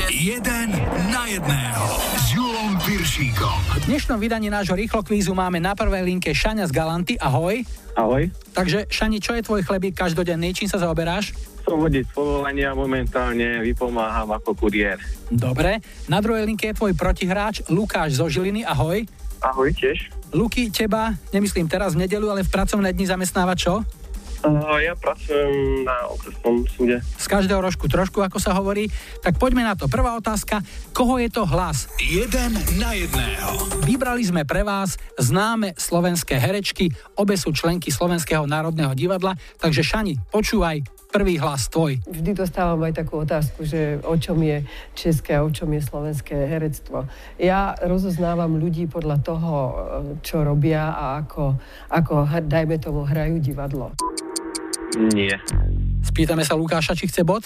[0.08, 0.72] Jeden
[1.12, 1.84] na jedného
[2.16, 3.76] s Julom Piršíkom.
[3.76, 7.20] V dnešnom vydaní nášho rýchlo kvízu máme na prvej linke Šaňa z Galanty.
[7.20, 7.60] Ahoj.
[7.92, 8.32] Ahoj.
[8.62, 10.54] Takže Šani, čo je tvoj chlebík každodenný?
[10.54, 11.34] Čím sa zaoberáš?
[11.66, 15.02] Som vodič povolania, momentálne vypomáham ako kuriér.
[15.26, 15.82] Dobre.
[16.06, 18.62] Na druhej linke je tvoj protihráč Lukáš zo Žiliny.
[18.62, 19.02] Ahoj.
[19.42, 20.14] Ahoj tiež.
[20.30, 23.82] Luky, teba, nemyslím teraz v nedelu, ale v pracovné dni zamestnáva čo?
[24.82, 26.98] Ja pracujem na okresnom súde.
[27.18, 28.90] Z každého rožku trošku, ako sa hovorí.
[29.22, 29.86] Tak poďme na to.
[29.86, 30.58] Prvá otázka.
[30.90, 31.86] Koho je to hlas?
[32.02, 33.82] Jeden na jedného.
[33.86, 36.90] Vybrali sme pre vás známe slovenské herečky.
[37.18, 39.38] Obe sú členky Slovenského národného divadla.
[39.62, 42.00] Takže Šani, počúvaj prvý hlas tvoj.
[42.08, 44.64] Vždy dostávam aj takú otázku, že o čom je
[44.96, 47.04] české a o čom je slovenské herectvo.
[47.36, 49.52] Ja rozoznávam ľudí podľa toho,
[50.24, 51.60] čo robia a ako,
[51.92, 53.92] ako dajme tomu, hrajú divadlo.
[55.12, 55.36] Nie.
[56.00, 57.44] Spýtame sa Lukáša, či chce bod?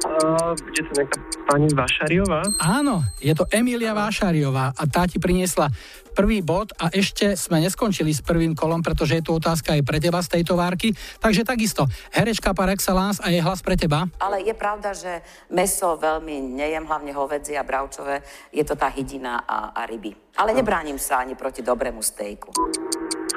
[0.00, 2.40] Uh, bude to nejaká pani Vašariová?
[2.56, 5.68] Áno, je to Emília Vášariová a tá ti priniesla
[6.10, 10.02] prvý bod a ešte sme neskončili s prvým kolom, pretože je tu otázka aj pre
[10.02, 10.92] teba z tejto várky.
[11.22, 14.10] Takže takisto, herečka par excellence a je hlas pre teba.
[14.18, 15.22] Ale je pravda, že
[15.52, 18.20] meso veľmi nejem, hlavne hovedzie a bravčové.
[18.50, 20.12] Je to tá hydina a, a ryby.
[20.36, 22.50] Ale nebránim sa ani proti dobrému stejku.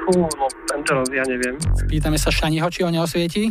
[0.04, 1.56] Fú, no tento raz ja neviem.
[1.80, 3.48] Spýtame sa Šaniho, či ho neosvieti?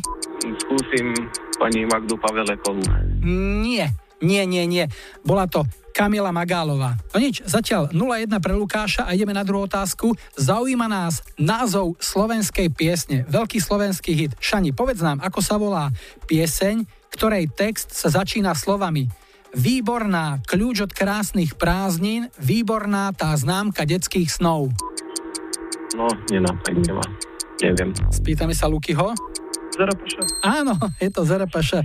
[0.62, 1.10] Skúsim
[1.58, 2.86] pani Magdu Pavelekovú.
[3.26, 3.90] Nie,
[4.22, 4.86] nie, nie, nie.
[5.26, 5.66] Bola to
[5.98, 6.98] Kamila Magálová.
[7.14, 10.14] No nič, zatiaľ 0-1 pre Lukáša a ideme na druhú otázku.
[10.38, 14.38] Zaujíma nás názov slovenskej piesne, veľký slovenský hit.
[14.38, 15.90] Šani, povedz nám, ako sa volá
[16.30, 19.10] pieseň, ktorej text sa začína slovami
[19.54, 24.74] Výborná, kľúč od krásnych prázdnin, výborná tá známka detských snov.
[25.94, 27.06] No, nenápadne ma.
[27.62, 27.94] Neviem.
[28.10, 29.14] Spýtame sa Lukyho.
[29.74, 30.22] Zarapaša.
[30.42, 31.82] Áno, je to Zarapaša.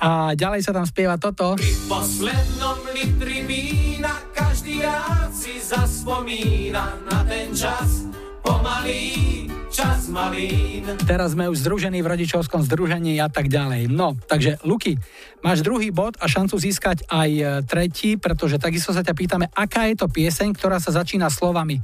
[0.00, 1.54] A ďalej sa tam spieva toto.
[1.86, 8.10] poslednom litri vína každý rád si zaspomína na ten čas
[8.42, 10.86] pomalý, čas malín.
[11.06, 13.86] Teraz sme už združení v rodičovskom združení a tak ďalej.
[13.92, 14.98] No, takže Luky,
[15.44, 19.86] máš druhý bod a šancu získať aj e, tretí, pretože takisto sa ťa pýtame, aká
[19.86, 21.78] je to pieseň, ktorá sa začína slovami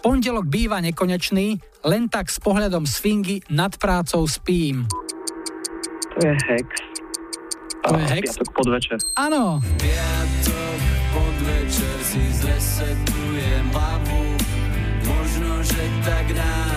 [0.00, 4.88] Pondelok býva nekonečný, len tak s pohľadom sfingy nad prácou spím.
[6.16, 6.68] To je Hex.
[7.88, 8.24] To je Hex?
[8.32, 8.98] Piatok podvečer.
[9.16, 9.60] Áno.
[9.80, 10.80] Piatok
[11.12, 14.24] podvečer si zresetujem hlavu
[15.04, 16.69] Možno, že tak nájdem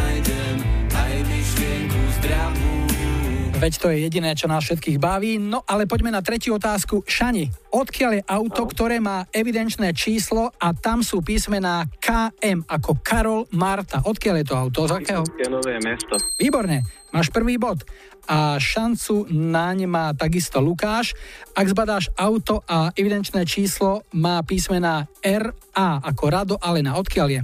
[3.54, 5.38] Veď to je jediné, čo nás všetkých baví.
[5.38, 7.06] No ale poďme na tretiu otázku.
[7.06, 13.47] Šani, odkiaľ je auto, ktoré má evidenčné číslo a tam sú písmená KM ako Karol
[13.56, 14.04] Marta.
[14.04, 14.80] Odkiaľ je to auto?
[14.89, 15.24] Z akého?
[15.47, 16.18] Nové mesto.
[16.36, 16.84] Výborne,
[17.16, 17.86] máš prvý bod.
[18.28, 21.16] A šancu naň má takisto Lukáš.
[21.56, 26.99] Ak zbadáš auto a evidenčné číslo má písmená RA ako Rado Alena.
[26.99, 27.41] Odkiaľ je?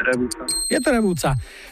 [0.00, 0.42] Revúca.
[0.72, 1.30] Je to Revúca.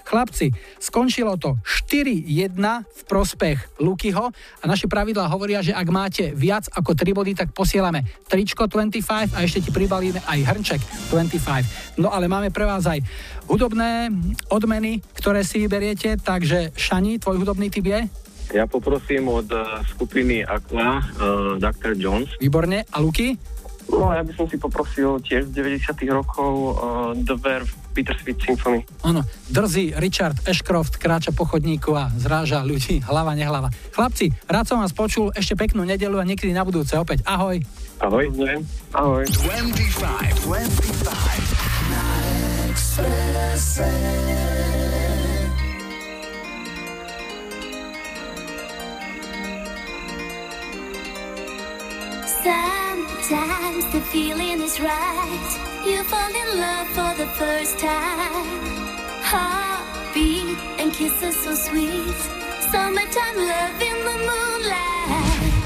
[0.09, 0.49] Chlapci,
[0.81, 6.97] skončilo to 4-1 v prospech Lukyho a naše pravidlá hovoria, že ak máte viac ako
[6.97, 10.81] 3 body, tak posielame tričko 25 a ešte ti pribalíme aj hrnček
[11.13, 12.01] 25.
[12.01, 13.05] No ale máme pre vás aj
[13.53, 14.09] hudobné
[14.49, 18.01] odmeny, ktoré si vyberiete, takže Šani, tvoj hudobný typ je?
[18.57, 21.93] Ja poprosím od uh, skupiny Aqua uh, Dr.
[21.93, 22.33] Jones.
[22.41, 22.89] Výborne.
[22.89, 23.37] A Luky?
[23.93, 28.87] No, ja by som si poprosil tiež z 90 rokov uh, The Verve Bittersweet Symphony.
[29.03, 33.75] Áno, drzý Richard Ashcroft kráča po chodníku a zráža ľudí hlava, nehlava.
[33.91, 37.27] Chlapci, rád som vás počul, ešte peknú nedelu a niekedy na budúce opäť.
[37.27, 37.59] Ahoj.
[37.99, 38.31] Ahoj.
[38.95, 39.27] Ahoj.
[39.27, 41.91] 25, 25.
[41.91, 42.07] Na
[42.71, 43.91] Expresse.
[53.29, 55.85] Sometimes the feeling is right.
[55.85, 58.59] You fall in love for the first time.
[59.23, 62.21] Heartbeat and kisses so sweet.
[62.73, 65.58] Summertime love in the moonlight.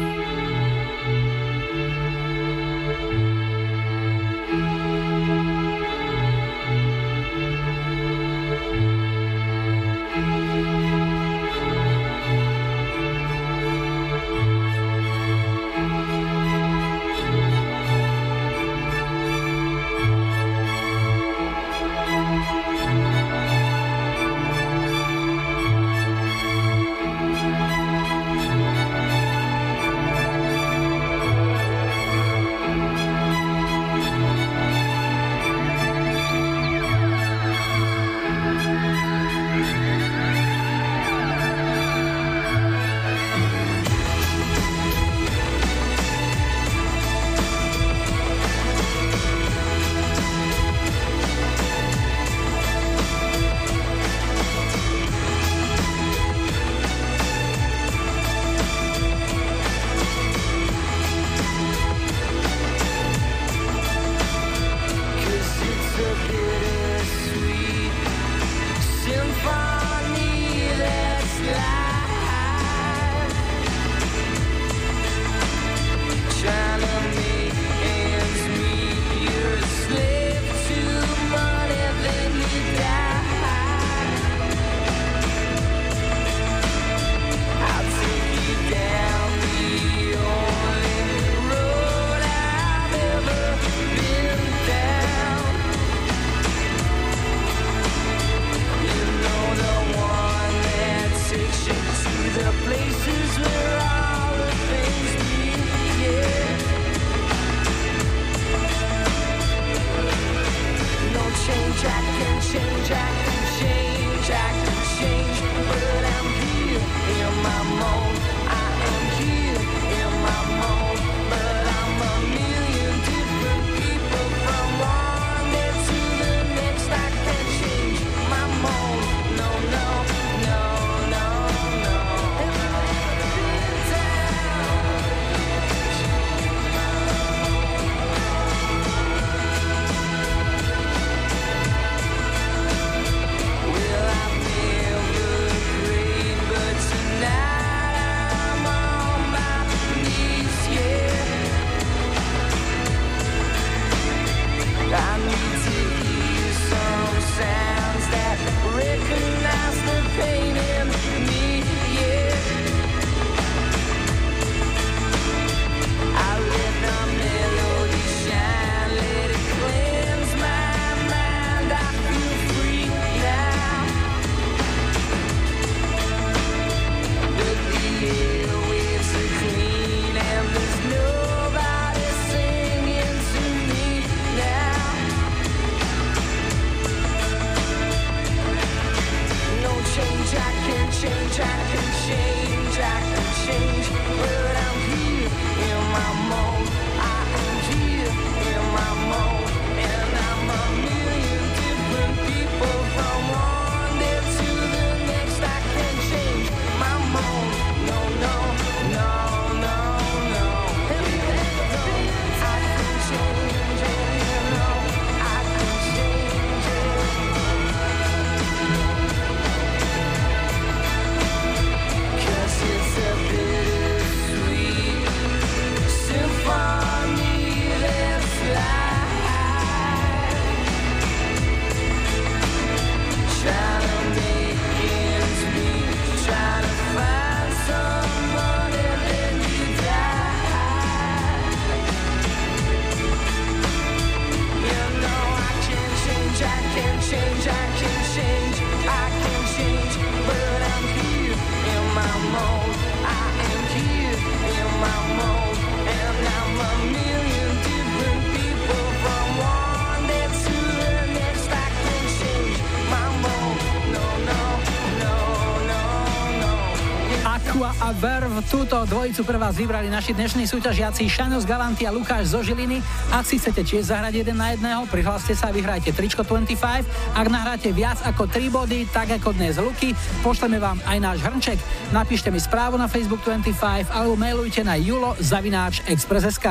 [268.78, 272.78] túto dvojicu pre vás vybrali naši dnešní súťažiaci Šanos Galanty a Lukáš zo Žiliny.
[273.10, 276.86] Ak si chcete tiež zahrať jeden na jedného, prihláste sa a vyhrajte tričko 25.
[277.10, 281.58] Ak nahráte viac ako 3 body, tak ako dnes Luky, pošleme vám aj náš hrnček.
[281.90, 286.46] Napíšte mi správu na Facebook 25 alebo mailujte na julo zavináč express.sk.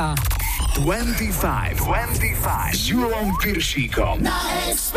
[0.83, 4.19] 25, 25 s Julom Piršíkom.
[4.19, 4.35] Na
[4.67, 4.96] Expresse.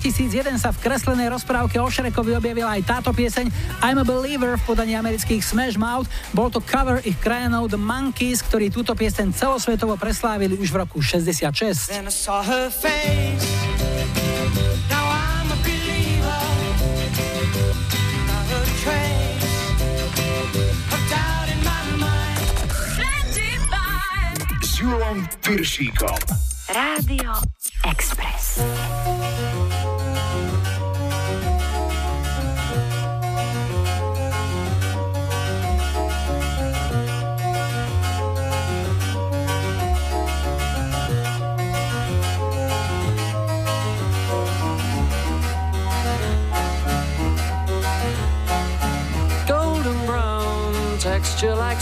[0.00, 3.52] 2001 sa v kreslenej rozprávke o Šrekovi objavila aj táto pieseň
[3.84, 6.08] I'm a Believer v podaní amerických Smash Mouth.
[6.32, 11.04] Bol to cover ich krajanov The Monkeys, ktorí túto pieseň celosvetovo preslávili už v roku
[11.04, 11.92] 66.
[11.92, 12.40] Then I saw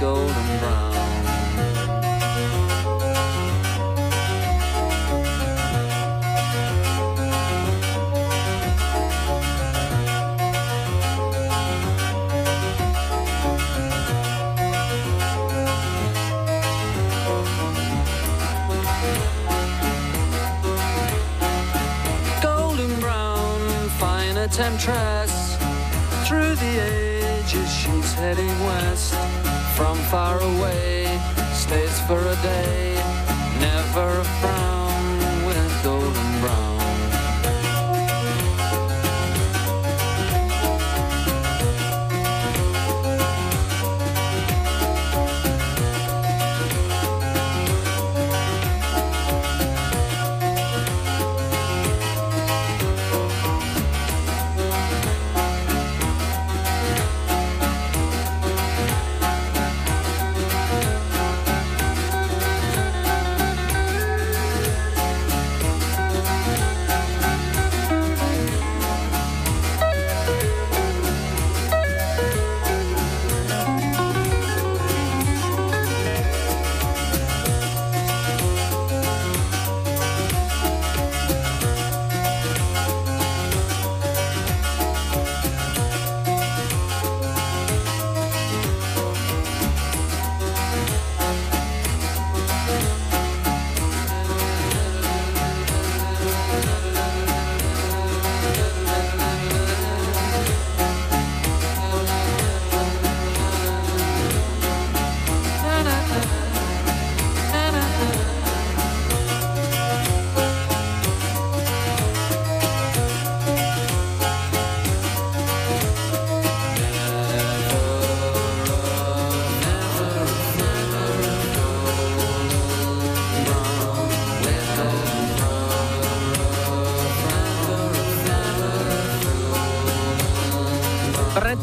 [0.00, 1.06] golden brown
[22.42, 25.56] golden brown, fine temptress.
[26.26, 29.25] Through the ages, she's heading west.
[29.76, 31.20] From far away,
[31.52, 32.94] stays for a day.
[33.60, 34.75] Never a frown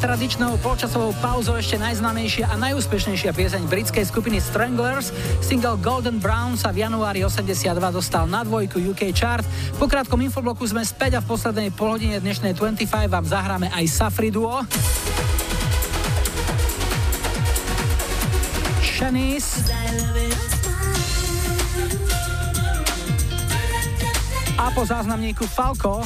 [0.03, 5.15] tradičnou polčasovou pauzou ešte najznámejšia a najúspešnejšia pieseň britskej skupiny Stranglers.
[5.39, 9.47] Single Golden Brown sa v januári 82 dostal na dvojku UK chart.
[9.79, 14.27] Po krátkom infobloku sme späť a v poslednej polhodine dnešnej 25 vám zahráme aj Safri
[14.27, 14.67] Duo.
[18.83, 19.63] Shanice.
[24.59, 26.03] A po záznamníku Falco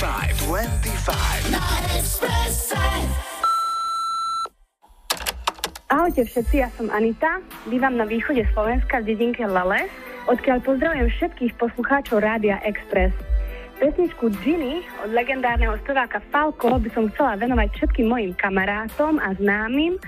[0.00, 1.52] 25, 25.
[1.52, 1.60] Na
[1.92, 2.80] Expresse.
[5.92, 9.92] Ahojte všetci, ja som Anita, bývam na východe Slovenska v dedinke Lale,
[10.24, 13.12] odkiaľ pozdravujem všetkých poslucháčov Rádia Express.
[13.76, 20.00] Pesničku Ginny od legendárneho speváka Falco by som chcela venovať všetkým mojim kamarátom a známym,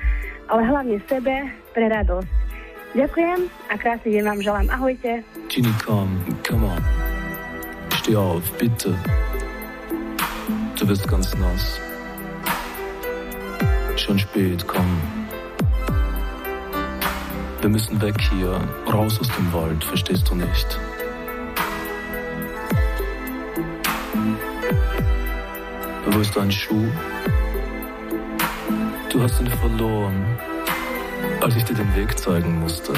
[0.48, 2.32] ale hlavne sebe pre radosť.
[2.97, 4.66] Ďakujem a krásny deň vám želám.
[4.73, 5.20] Ahojte.
[5.52, 6.81] Ginny, komm, komm on.
[8.01, 8.97] Steh auf, bitte.
[10.82, 11.80] Du bist ganz nass.
[13.94, 15.00] Schon spät, komm.
[17.60, 18.60] Wir müssen weg hier,
[18.92, 20.80] raus aus dem Wald, verstehst du nicht?
[26.06, 26.88] Wo ist dein Schuh?
[29.12, 30.36] Du hast ihn verloren,
[31.42, 32.92] als ich dir den Weg zeigen musste.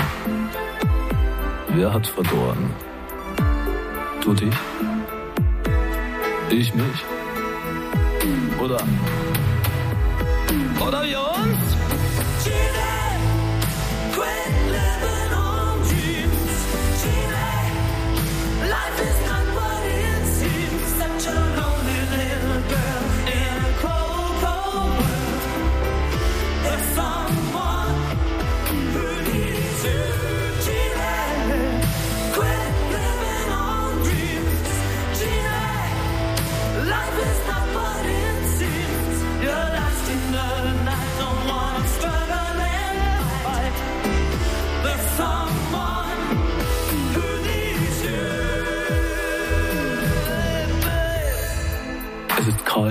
[1.69, 2.71] Wer hat verloren?
[4.23, 4.55] Du dich?
[6.49, 7.05] Ich mich?
[8.59, 9.24] 不对。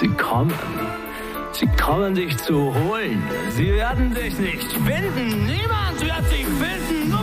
[0.00, 0.54] Sie kommen.
[1.52, 3.22] Sie kommen dich zu holen.
[3.50, 5.44] Sie werden dich nicht finden.
[5.44, 7.10] Niemand wird dich finden.
[7.10, 7.22] Du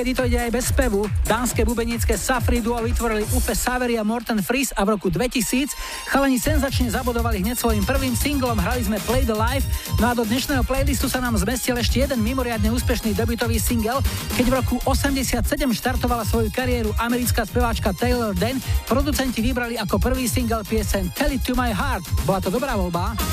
[0.00, 1.04] Niekedy to ide aj bez spevu.
[1.28, 5.76] Dánske bubenické Safri duo vytvorili Ufe Saveri a Morten Fries a v roku 2000
[6.08, 9.68] chalani senzačne zabudovali hneď svojim prvým singlom, hrali sme Play the Life,
[10.00, 14.00] no a do dnešného playlistu sa nám zmestil ešte jeden mimoriadne úspešný debutový single,
[14.40, 15.36] keď v roku 87
[15.68, 18.56] štartovala svoju kariéru americká speváčka Taylor Den,
[18.88, 22.24] producenti vybrali ako prvý single piesen Tell It To My Heart.
[22.24, 23.29] Bola to dobrá voľba.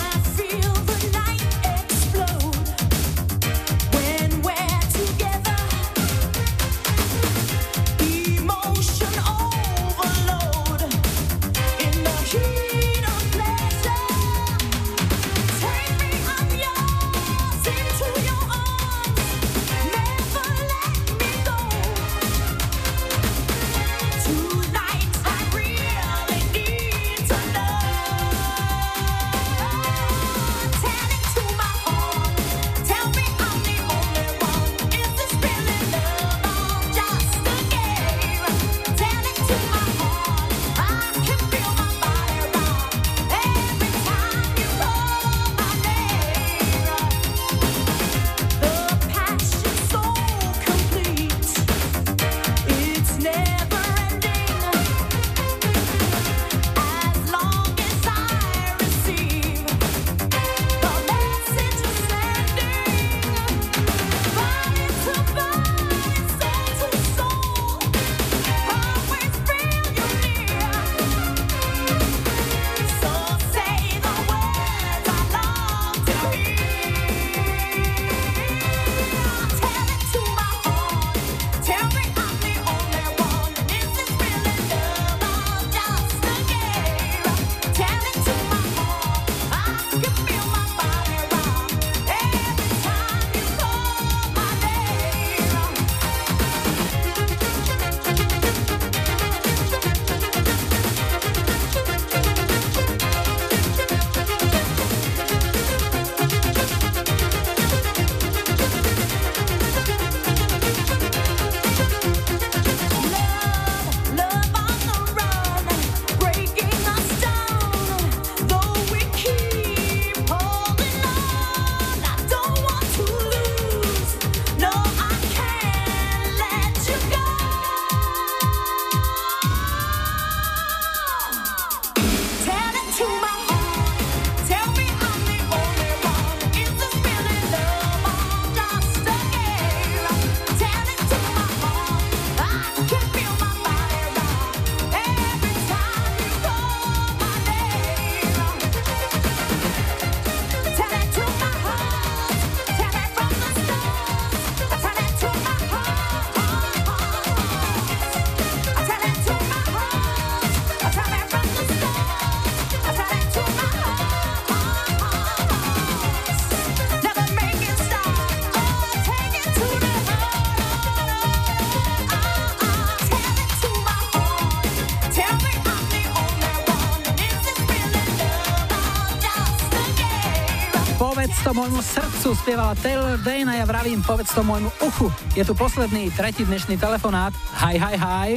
[181.57, 185.09] Môjmu srdcu, spievala Taylor Dane a ja vravím, povedz to môjmu uchu.
[185.33, 187.33] Je tu posledný, tretí dnešný telefonát.
[187.57, 188.29] Hi, hi, hi.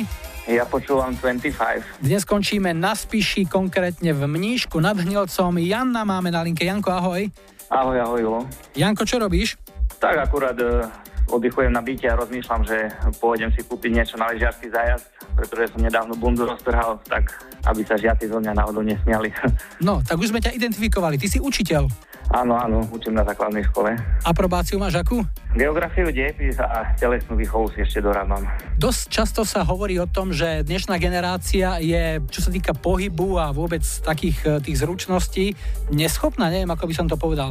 [0.48, 2.00] Ja počúvam 25.
[2.00, 5.52] Dnes končíme na Spiši, konkrétne v Mníšku nad Hnilcom.
[5.60, 6.64] Janna máme na linke.
[6.64, 7.28] Janko, ahoj.
[7.68, 8.40] Ahoj, ahoj, Julo.
[8.72, 9.60] Janko, čo robíš?
[10.00, 10.88] Tak akurát e,
[11.28, 12.88] oddychujem na byte a rozmýšľam, že
[13.20, 15.04] pôjdem si kúpiť niečo na ležiarsky zájazd,
[15.36, 17.36] pretože som nedávno bundu roztrhal, tak
[17.68, 19.28] aby sa žiaci zo mňa náhodou nesmiali.
[19.84, 21.20] No, tak už sme ťa identifikovali.
[21.20, 22.09] Ty si učiteľ.
[22.30, 23.98] Áno, áno, učím na základnej škole.
[24.22, 25.22] Aprobáciu máš akú?
[25.52, 28.46] Geografiu, dejepis a telesnú výchovu si ešte dorábam.
[28.78, 33.50] Dosť často sa hovorí o tom, že dnešná generácia je, čo sa týka pohybu a
[33.50, 35.58] vôbec takých e, tých zručností,
[35.90, 37.50] neschopná, neviem, ako by som to povedal.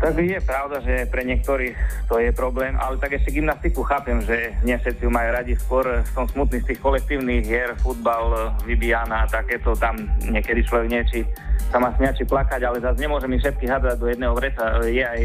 [0.00, 4.56] Tak je pravda, že pre niektorých to je problém, ale tak ešte gymnastiku chápem, že
[4.64, 5.52] nie všetci ju majú radi.
[5.60, 5.84] Skôr
[6.16, 11.20] som smutný z tých kolektívnych hier, futbal, vybijana a takéto, tam niekedy človek niečí
[11.68, 14.80] sa má smiať či plakať, ale zase nemôžem ich všetkých hádať do jedného vreca.
[14.88, 15.20] Je aj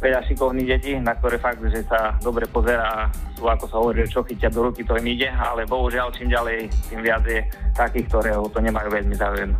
[0.00, 2.98] veľa šikovných detí, na ktoré fakt, že sa dobre pozera a
[3.36, 6.72] sú, ako sa hovorí, čo chytia do ruky, to im ide, ale bohužiaľ čím ďalej,
[6.88, 7.44] tým viac je
[7.76, 9.52] takých, ktorého to nemajú veľmi záujem.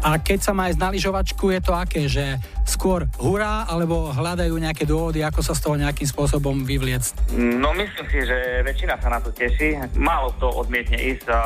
[0.00, 4.56] A keď sa má ísť na lyžovačku, je to aké, že skôr hurá, alebo hľadajú
[4.56, 7.36] nejaké dôvody, ako sa z toho nejakým spôsobom vyvliecť?
[7.36, 9.76] No myslím si, že väčšina sa na to teší.
[10.00, 11.40] Málo kto odmietne ísť a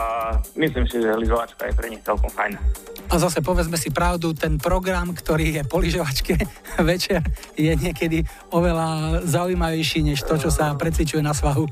[0.54, 2.54] myslím si, že lyžovačka je pre nich celkom fajn.
[3.10, 6.38] A zase povedzme si pravdu, ten program, ktorý je po lyžovačke
[6.94, 7.26] večer,
[7.58, 8.22] je niekedy
[8.54, 11.66] oveľa zaujímavejší, než to, čo sa precvičuje na svahu.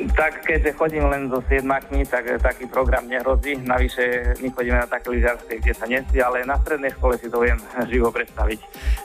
[0.00, 3.60] Tak keďže chodím len so siedmakmi, tak eh, taký program nehrozí.
[3.60, 7.40] Navyše my chodíme na také lyžiarske, kde sa nesí, ale na strednej škole si to
[7.44, 7.60] viem
[7.92, 8.58] živo predstaviť.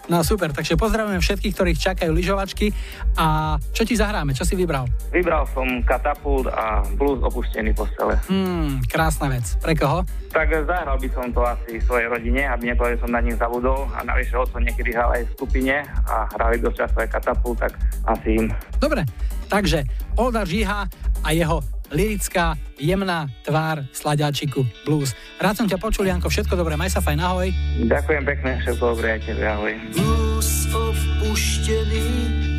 [0.08, 2.72] No super, takže pozdravujeme všetkých, ktorých čakajú lyžovačky.
[3.20, 4.32] A čo ti zahráme?
[4.32, 4.88] Čo si vybral?
[5.12, 8.16] Vybral som katapult a blues opuštený postele.
[8.32, 9.44] Hmm, krásna vec.
[9.60, 10.08] Pre koho?
[10.32, 13.88] Tak zahral by som to asi svojej rodine, aby nepovedal, som na nich zabudol.
[13.96, 15.76] A navyše oco niekedy hral aj v skupine
[16.08, 18.46] a hrali dosť aj katapult, tak asi im.
[18.78, 19.08] Dobre,
[19.48, 19.84] takže
[20.16, 20.90] Olda Žíha
[21.24, 21.62] a jeho
[21.92, 25.14] lirická, jemná tvár sladáčiku blues.
[25.38, 27.50] Rád som ťa počul, Janko, všetko dobré, maj sa fajn, ahoj.
[27.86, 29.74] Ďakujem pekne, všetko dobré aj tebe, ahoj.
[29.94, 32.08] Blues opuštěný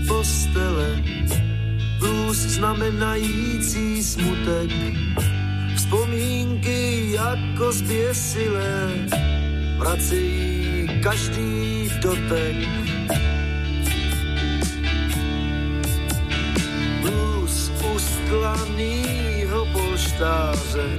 [0.06, 1.02] postele,
[1.98, 4.70] blues znamenající smutek,
[5.76, 8.90] vzpomínky jako zběsilé,
[9.78, 12.56] vracejí každý dotek.
[17.94, 20.98] Ustlanýho polštáře,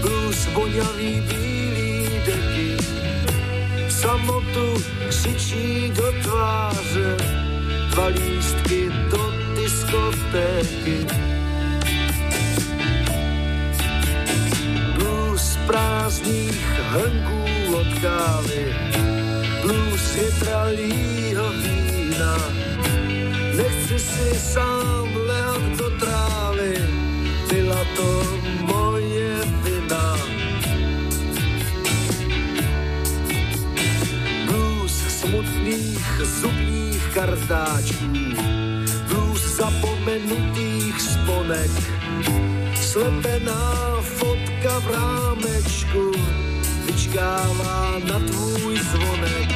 [0.00, 2.76] blues voňavý bílý deky,
[3.88, 7.16] samotu křičí do tváře,
[7.90, 11.06] dva lístky do diskotéky.
[14.98, 17.44] Blues prázdných hrnků
[17.76, 18.76] od kávy,
[19.62, 22.75] blues větralýho vína.
[23.96, 26.74] Nechci si sám lehat do trávy,
[27.48, 28.22] byla to
[28.60, 30.16] moje vina.
[34.46, 38.36] blues smutných zubních kartáčků,
[39.08, 41.70] blues zapomenutých sponek,
[42.76, 46.12] slepená fotka v rámečku,
[46.86, 49.55] vyčkává na tvůj zvonek.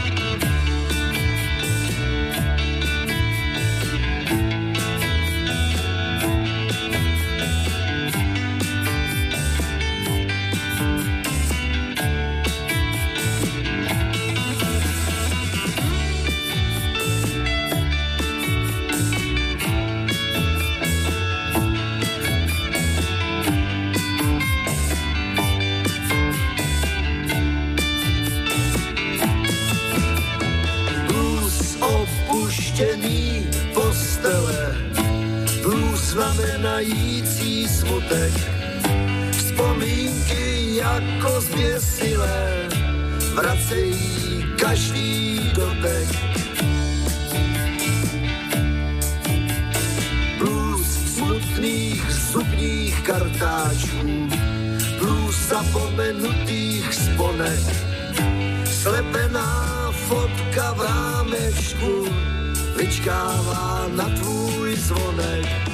[32.80, 34.76] Opuštěný postele,
[35.62, 38.32] blues znamenající smutek,
[39.32, 42.68] vzpomínky jako zběsilé,
[43.34, 46.08] vracejí každý dotek.
[50.38, 54.28] Blues smutných zubních kartáčů,
[54.98, 57.60] blues zapomenutých sponek,
[58.64, 62.06] slepená fotka v rámečku
[62.80, 65.69] vyčkává na tvůj zvonek.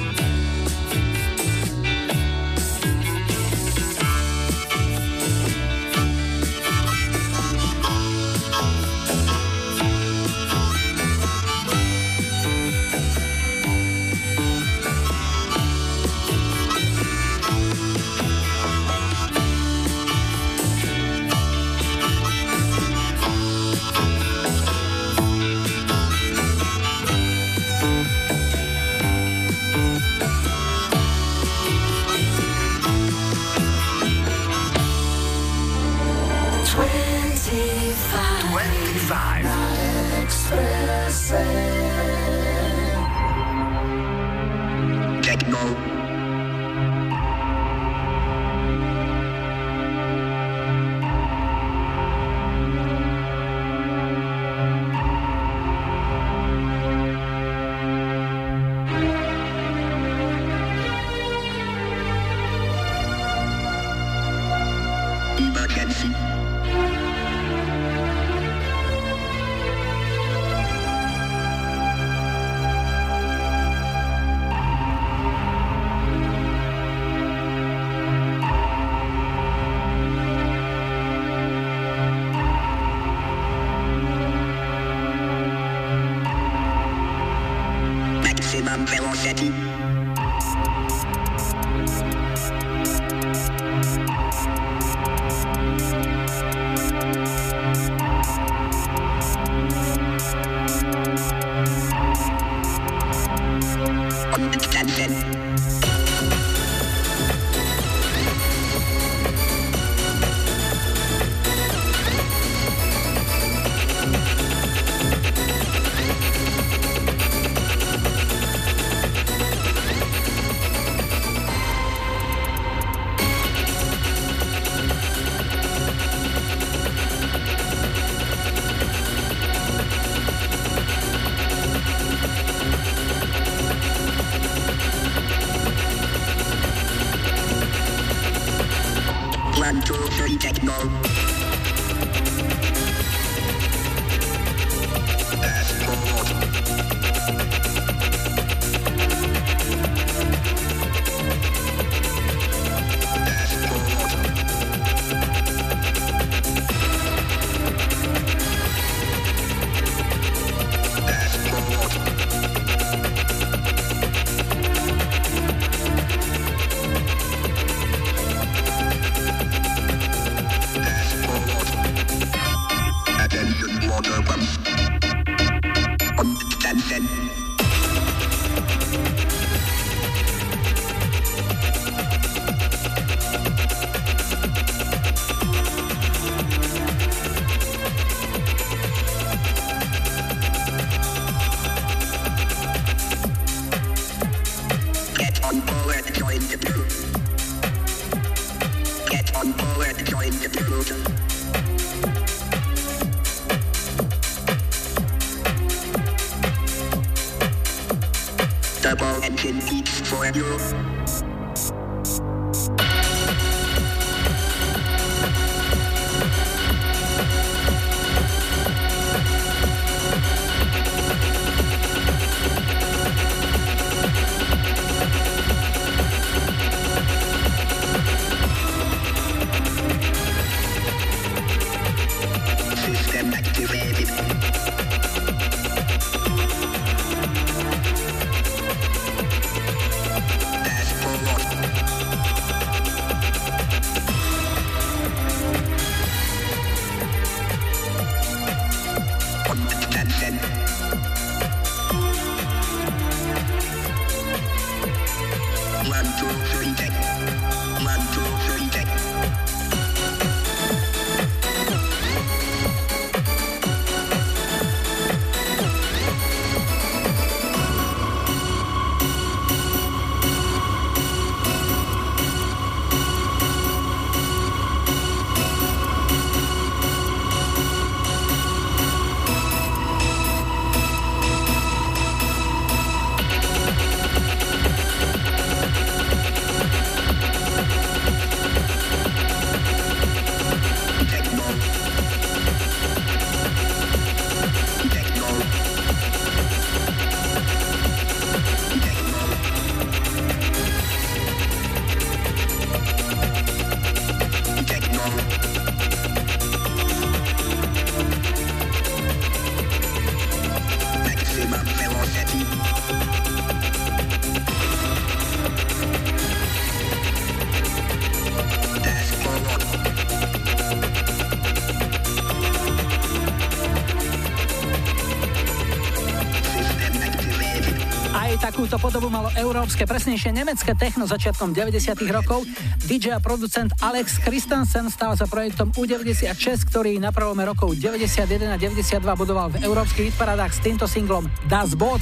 [329.37, 332.43] Európske, presnejšie nemecké techno začiatkom 90 rokov.
[332.89, 338.57] DJ a producent Alex Christensen stal za projektom U96, ktorý na prvome rokov 91 a
[338.57, 342.01] 92 budoval v európskych hitparádach s týmto singlom Das Boot.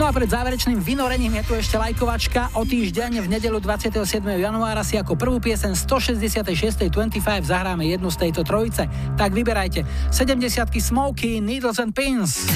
[0.00, 2.56] No a pred záverečným vynorením je tu ešte lajkovačka.
[2.56, 4.00] O týždeň v nedelu 27.
[4.40, 6.88] januára si ako prvú piesen 166.
[6.88, 8.88] 25 zahráme jednu z tejto trojice.
[9.20, 9.84] Tak vyberajte.
[10.08, 12.48] 70 Smokey, Needles and Pins.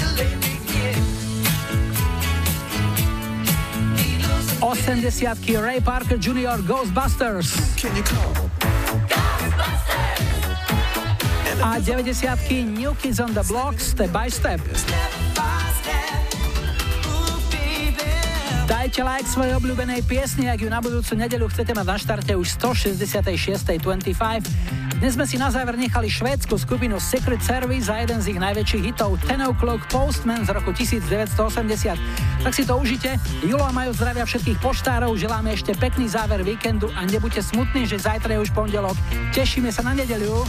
[4.85, 6.61] 80 Ray Parker Jr.
[6.61, 7.57] Ghostbusters.
[11.63, 14.61] A 90 New Kids on the Block Step by Step.
[18.69, 22.61] Dajte like svojej obľúbenej piesni, ak ju na budúcu nedeľu chcete mať na štarte už
[22.61, 24.84] 166.25.
[25.05, 28.89] Dnes sme si na záver nechali švédsku skupinu Secret Service za jeden z ich najväčších
[28.89, 32.41] hitov Ten O'Clock Postman z roku 1980.
[32.41, 33.21] Tak si to užite.
[33.45, 38.01] Julo a Majo zdravia všetkých poštárov, želáme ešte pekný záver víkendu a nebuďte smutní, že
[38.01, 38.97] zajtra je už pondelok.
[39.37, 40.41] Tešíme sa na nedeľu.